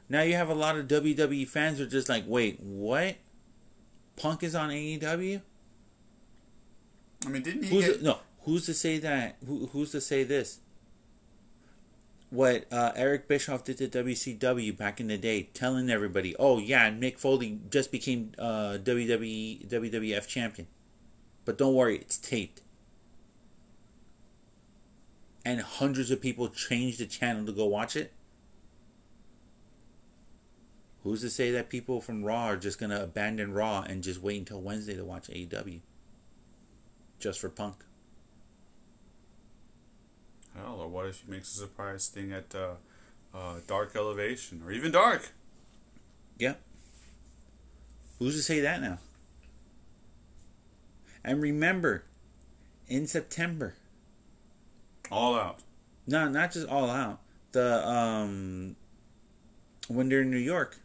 Now 0.09 0.21
you 0.21 0.35
have 0.35 0.49
a 0.49 0.55
lot 0.55 0.77
of 0.77 0.87
WWE 0.87 1.47
fans 1.47 1.79
who 1.79 1.83
are 1.83 1.87
just 1.87 2.07
like, 2.07 2.23
wait, 2.27 2.59
what? 2.61 3.15
Punk 4.15 4.41
is 4.43 4.55
on 4.55 4.69
AEW? 4.69 5.41
I 7.25 7.29
mean, 7.29 7.43
didn't 7.43 7.63
he 7.63 7.69
Who's 7.69 7.85
get? 7.85 7.97
to, 7.99 8.03
no? 8.03 8.19
Who's 8.41 8.65
to 8.67 8.73
say 8.73 8.99
that? 8.99 9.35
Who, 9.45 9.67
who's 9.67 9.91
to 9.91 10.01
say 10.01 10.23
this? 10.23 10.59
What 12.29 12.65
uh, 12.73 12.91
Eric 12.95 13.29
Bischoff 13.29 13.63
did 13.63 13.77
to 13.77 13.87
WCW 13.87 14.75
back 14.75 14.99
in 14.99 15.07
the 15.07 15.17
day, 15.17 15.43
telling 15.53 15.89
everybody, 15.89 16.35
"Oh 16.37 16.59
yeah, 16.59 16.85
and 16.85 17.01
Mick 17.01 17.17
Foley 17.17 17.59
just 17.69 17.89
became 17.89 18.33
uh, 18.37 18.77
WWE 18.83 19.65
WWF 19.67 20.27
champion," 20.27 20.67
but 21.45 21.57
don't 21.57 21.73
worry, 21.73 21.97
it's 21.97 22.17
taped. 22.17 22.61
And 25.45 25.61
hundreds 25.61 26.11
of 26.11 26.19
people 26.19 26.49
changed 26.49 26.99
the 26.99 27.05
channel 27.05 27.45
to 27.45 27.53
go 27.53 27.65
watch 27.65 27.95
it. 27.95 28.11
Who's 31.03 31.21
to 31.21 31.29
say 31.29 31.51
that 31.51 31.69
people 31.69 32.01
from 32.01 32.25
Raw 32.25 32.47
are 32.47 32.57
just 32.57 32.77
gonna 32.77 33.01
abandon 33.01 33.53
Raw 33.53 33.85
and 33.87 34.03
just 34.03 34.21
wait 34.21 34.39
until 34.39 34.61
Wednesday 34.61 34.97
to 34.97 35.05
watch 35.05 35.29
AEW? 35.29 35.79
Just 37.19 37.39
for 37.39 37.47
Punk. 37.47 37.86
Hell, 40.57 40.77
or 40.81 40.87
what 40.87 41.05
if 41.05 41.21
he 41.25 41.31
makes 41.31 41.53
a 41.55 41.59
surprise 41.59 42.07
thing 42.07 42.31
at 42.33 42.53
uh, 42.55 42.75
uh, 43.33 43.55
Dark 43.67 43.95
Elevation 43.95 44.61
or 44.65 44.71
even 44.71 44.91
Dark? 44.91 45.29
Yeah. 46.37 46.55
Who's 48.19 48.35
to 48.35 48.41
say 48.41 48.59
that 48.61 48.81
now? 48.81 48.97
And 51.23 51.41
remember, 51.41 52.03
in 52.87 53.05
September, 53.05 53.75
All 55.11 55.35
out. 55.35 55.59
no, 56.07 56.27
not 56.29 56.51
just 56.51 56.67
all 56.67 56.89
out. 56.89 57.19
The 57.51 57.87
um, 57.87 58.75
when 59.87 60.09
they're 60.09 60.21
in 60.21 60.31
New 60.31 60.37
York, 60.37 60.77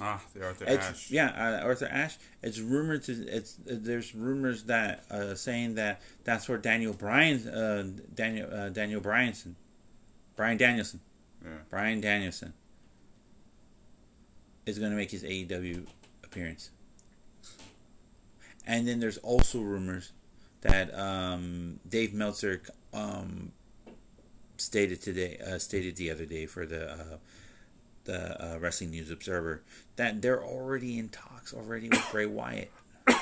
Ah, 0.00 0.20
the 0.34 0.44
Arthur 0.44 0.64
it's 0.66 0.86
Ashe. 0.86 1.10
yeah, 1.10 1.60
uh, 1.62 1.64
Arthur 1.64 1.86
Ashe. 1.86 2.18
It's 2.42 2.58
rumored 2.58 3.04
to 3.04 3.12
it's 3.28 3.56
there's 3.64 4.14
rumors 4.14 4.64
that 4.64 5.04
uh, 5.10 5.34
saying 5.36 5.76
that 5.76 6.02
that's 6.24 6.48
where 6.48 6.58
Daniel 6.58 6.92
Bryan, 6.92 7.46
uh, 7.48 7.84
Daniel 8.14 8.48
uh, 8.52 8.68
Daniel 8.70 9.00
Bryanson, 9.00 9.54
Bryan 10.36 10.56
Danielson, 10.56 11.00
Yeah. 11.44 11.50
Bryan 11.70 12.00
Danielson 12.00 12.54
is 14.66 14.78
going 14.78 14.90
to 14.90 14.96
make 14.96 15.10
his 15.10 15.22
AEW 15.22 15.86
appearance. 16.24 16.70
And 18.66 18.88
then 18.88 18.98
there's 18.98 19.18
also 19.18 19.60
rumors 19.60 20.12
that 20.62 20.92
um, 20.98 21.78
Dave 21.86 22.14
Meltzer 22.14 22.62
um, 22.94 23.52
stated 24.56 25.02
today, 25.02 25.38
uh, 25.46 25.58
stated 25.58 25.96
the 25.96 26.10
other 26.10 26.24
day 26.24 26.46
for 26.46 26.64
the 26.64 26.90
uh, 26.92 27.16
the 28.04 28.54
uh, 28.54 28.58
Wrestling 28.58 28.90
News 28.90 29.10
Observer 29.10 29.62
that 29.96 30.22
they're 30.22 30.42
already 30.42 30.98
in 30.98 31.08
talks 31.08 31.52
already 31.54 31.88
with 31.88 32.06
Bray 32.10 32.26
Wyatt. 32.26 32.70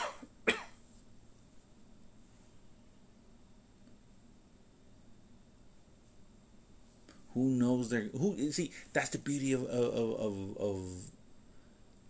Who 7.34 7.48
knows 7.48 7.88
their 7.88 8.02
who 8.02 8.52
see 8.52 8.70
that's 8.92 9.08
the 9.10 9.18
beauty 9.18 9.52
of 9.52 9.64
of 9.64 10.20
of 10.20 10.56
of, 10.58 10.86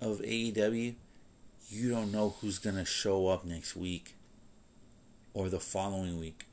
of 0.01 0.19
AEW. 0.21 0.95
You 1.69 1.91
don't 1.91 2.11
know 2.11 2.35
who's 2.41 2.59
gonna 2.59 2.85
show 2.85 3.29
up 3.29 3.45
next 3.45 3.77
week 3.77 4.15
or 5.33 5.49
the 5.49 5.61
following 5.61 6.19
week. 6.19 6.47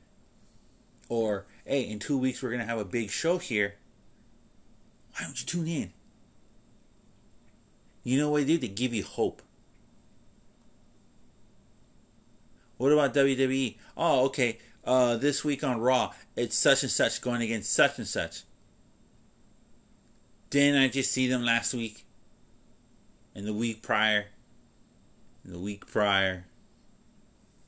Or 1.08 1.46
hey, 1.64 1.82
in 1.82 1.98
two 1.98 2.16
weeks 2.16 2.42
we're 2.42 2.52
gonna 2.52 2.64
have 2.64 2.78
a 2.78 2.84
big 2.84 3.10
show 3.10 3.38
here. 3.38 3.74
Why 5.14 5.24
don't 5.24 5.40
you 5.40 5.46
tune 5.46 5.66
in? 5.66 5.92
You 8.02 8.18
know 8.18 8.30
what 8.30 8.38
they 8.38 8.44
do? 8.54 8.58
They 8.58 8.68
give 8.68 8.94
you 8.94 9.04
hope. 9.04 9.42
What 12.78 12.92
about 12.92 13.12
WWE? 13.14 13.76
Oh, 13.96 14.24
okay. 14.26 14.58
Uh, 14.84 15.16
this 15.16 15.44
week 15.44 15.62
on 15.62 15.80
Raw, 15.80 16.12
it's 16.36 16.56
such 16.56 16.82
and 16.82 16.90
such 16.90 17.20
going 17.20 17.42
against 17.42 17.72
such 17.72 17.98
and 17.98 18.08
such. 18.08 18.42
Didn't 20.48 20.80
I 20.80 20.88
just 20.88 21.12
see 21.12 21.26
them 21.28 21.44
last 21.44 21.74
week? 21.74 22.06
And 23.34 23.46
the 23.46 23.52
week 23.52 23.82
prior? 23.82 24.26
And 25.44 25.52
the 25.54 25.58
week 25.58 25.86
prior? 25.86 26.46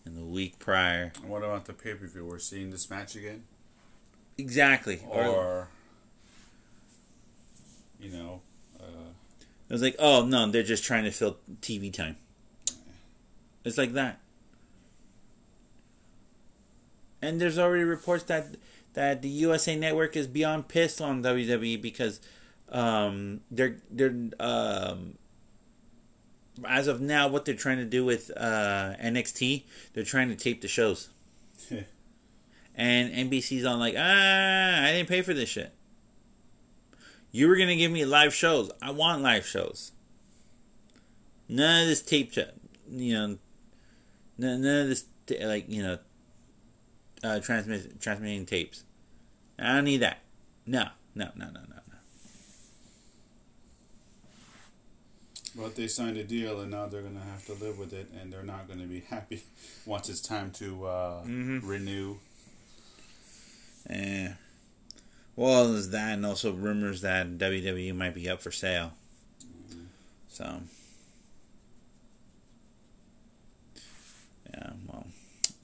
And 0.04 0.16
the 0.16 0.24
week 0.24 0.58
prior? 0.58 1.12
And 1.16 1.28
what 1.30 1.44
about 1.44 1.66
the 1.66 1.74
pay 1.74 1.94
per 1.94 2.06
view? 2.06 2.24
We're 2.24 2.38
seeing 2.38 2.70
this 2.70 2.90
match 2.90 3.14
again, 3.14 3.44
Exactly. 4.38 5.00
or 5.08 5.68
you 8.00 8.10
know, 8.10 8.40
It 9.72 9.76
was 9.76 9.82
like, 9.82 9.96
oh 9.98 10.26
no, 10.26 10.50
they're 10.50 10.62
just 10.62 10.84
trying 10.84 11.04
to 11.04 11.10
fill 11.10 11.38
TV 11.62 11.90
time. 11.90 12.16
It's 13.64 13.78
like 13.78 13.94
that. 13.94 14.20
And 17.22 17.40
there's 17.40 17.58
already 17.58 17.84
reports 17.84 18.24
that 18.24 18.48
that 18.92 19.22
the 19.22 19.30
USA 19.30 19.74
Network 19.74 20.14
is 20.14 20.26
beyond 20.26 20.68
pissed 20.68 21.00
on 21.00 21.22
WWE 21.22 21.80
because 21.80 22.20
um, 22.70 23.40
they're 23.50 23.76
they're 23.90 24.14
um, 24.38 25.14
as 26.68 26.86
of 26.86 27.00
now 27.00 27.28
what 27.28 27.46
they're 27.46 27.54
trying 27.54 27.78
to 27.78 27.86
do 27.86 28.04
with 28.04 28.30
uh, 28.36 28.92
NXT, 29.02 29.62
they're 29.94 30.04
trying 30.04 30.28
to 30.28 30.36
tape 30.36 30.60
the 30.60 30.68
shows. 30.68 31.08
and 32.74 33.10
NBC's 33.10 33.64
on 33.64 33.78
like, 33.78 33.94
ah, 33.96 34.82
I 34.84 34.92
didn't 34.92 35.08
pay 35.08 35.22
for 35.22 35.32
this 35.32 35.48
shit. 35.48 35.72
You 37.32 37.48
were 37.48 37.56
gonna 37.56 37.76
give 37.76 37.90
me 37.90 38.04
live 38.04 38.34
shows. 38.34 38.70
I 38.82 38.90
want 38.90 39.22
live 39.22 39.46
shows. 39.46 39.92
None 41.48 41.82
of 41.82 41.88
this 41.88 42.02
tape, 42.02 42.34
you 42.90 43.14
know, 43.14 43.38
none 44.36 44.64
of 44.64 44.88
this 44.88 45.06
like 45.40 45.68
you 45.68 45.82
know, 45.82 45.98
uh, 47.24 47.40
transmit 47.40 48.00
transmitting 48.00 48.44
tapes. 48.44 48.84
I 49.58 49.74
don't 49.74 49.84
need 49.84 49.98
that. 49.98 50.18
No, 50.66 50.88
no, 51.14 51.30
no, 51.34 51.46
no, 51.46 51.60
no, 51.60 51.60
no. 51.60 51.98
But 55.56 55.74
they 55.76 55.86
signed 55.88 56.18
a 56.18 56.24
deal, 56.24 56.60
and 56.60 56.70
now 56.70 56.86
they're 56.86 57.02
gonna 57.02 57.20
have 57.20 57.46
to 57.46 57.54
live 57.54 57.78
with 57.78 57.94
it, 57.94 58.10
and 58.20 58.30
they're 58.30 58.42
not 58.42 58.68
gonna 58.68 58.84
be 58.84 59.00
happy 59.08 59.42
once 59.86 60.10
it's 60.10 60.20
time 60.20 60.50
to 60.52 60.86
uh, 60.86 61.22
mm-hmm. 61.22 61.66
renew. 61.66 62.16
Yeah. 63.88 64.34
Well, 65.34 65.72
there's 65.72 65.90
that, 65.90 66.14
and 66.14 66.26
also 66.26 66.52
rumors 66.52 67.00
that 67.00 67.38
WWE 67.38 67.94
might 67.94 68.14
be 68.14 68.28
up 68.28 68.42
for 68.42 68.52
sale. 68.52 68.92
Mm-hmm. 69.42 69.84
So. 70.28 70.60
Yeah, 74.52 74.72
well, 74.86 75.06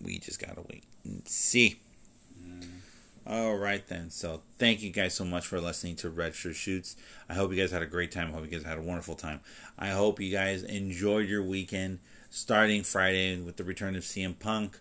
we 0.02 0.18
just 0.18 0.40
gotta 0.40 0.62
wait 0.62 0.84
and 1.04 1.26
see. 1.28 1.80
All 3.30 3.56
right 3.56 3.86
then. 3.86 4.08
So 4.08 4.40
thank 4.58 4.82
you 4.82 4.88
guys 4.88 5.12
so 5.12 5.22
much 5.22 5.46
for 5.46 5.60
listening 5.60 5.96
to 5.96 6.08
Retro 6.08 6.52
Shoots. 6.52 6.96
I 7.28 7.34
hope 7.34 7.52
you 7.52 7.60
guys 7.60 7.70
had 7.70 7.82
a 7.82 7.86
great 7.86 8.10
time. 8.10 8.28
I 8.28 8.32
hope 8.32 8.44
you 8.44 8.50
guys 8.50 8.64
had 8.64 8.78
a 8.78 8.82
wonderful 8.82 9.16
time. 9.16 9.40
I 9.78 9.88
hope 9.88 10.18
you 10.18 10.32
guys 10.32 10.62
enjoyed 10.62 11.28
your 11.28 11.42
weekend 11.42 11.98
starting 12.30 12.82
Friday 12.82 13.38
with 13.38 13.58
the 13.58 13.64
return 13.64 13.96
of 13.96 14.02
CM 14.02 14.38
Punk. 14.38 14.78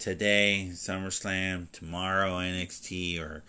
Today, 0.00 0.70
SummerSlam. 0.72 1.70
Tomorrow, 1.70 2.38
NXT 2.38 3.20
or 3.20 3.44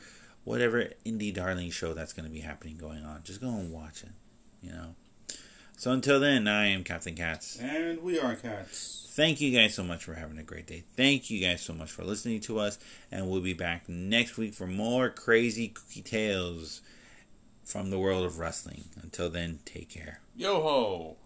whatever 0.45 0.89
indie 1.05 1.33
darling 1.33 1.71
show 1.71 1.93
that's 1.93 2.13
going 2.13 2.25
to 2.25 2.31
be 2.31 2.39
happening 2.39 2.77
going 2.77 3.03
on. 3.03 3.21
Just 3.23 3.41
go 3.41 3.49
and 3.49 3.73
watch 3.73 4.03
it. 4.03 4.11
You 4.61 4.71
know. 4.71 4.95
So 5.77 5.91
until 5.91 6.21
then, 6.21 6.47
I 6.47 6.67
am 6.67 6.85
Captain 6.85 7.15
Cats. 7.15 7.59
And 7.59 8.01
we 8.01 8.17
are 8.17 8.35
Cats. 8.35 9.09
Thank 9.11 9.41
you 9.41 9.57
guys 9.57 9.73
so 9.73 9.83
much 9.83 10.03
for 10.03 10.13
having 10.13 10.37
a 10.37 10.43
great 10.43 10.67
day. 10.67 10.83
Thank 10.95 11.29
you 11.29 11.45
guys 11.45 11.61
so 11.61 11.73
much 11.73 11.91
for 11.91 12.03
listening 12.03 12.39
to 12.41 12.59
us. 12.59 12.79
And 13.11 13.29
we'll 13.29 13.41
be 13.41 13.53
back 13.53 13.89
next 13.89 14.37
week 14.37 14.53
for 14.53 14.67
more 14.67 15.09
crazy 15.09 15.67
cookie 15.67 16.01
tales 16.01 16.81
from 17.63 17.89
the 17.89 17.99
world 17.99 18.25
of 18.25 18.39
wrestling. 18.39 18.85
Until 19.01 19.29
then, 19.29 19.59
take 19.65 19.89
care. 19.89 20.21
Yo 20.35 20.61
ho! 20.61 21.17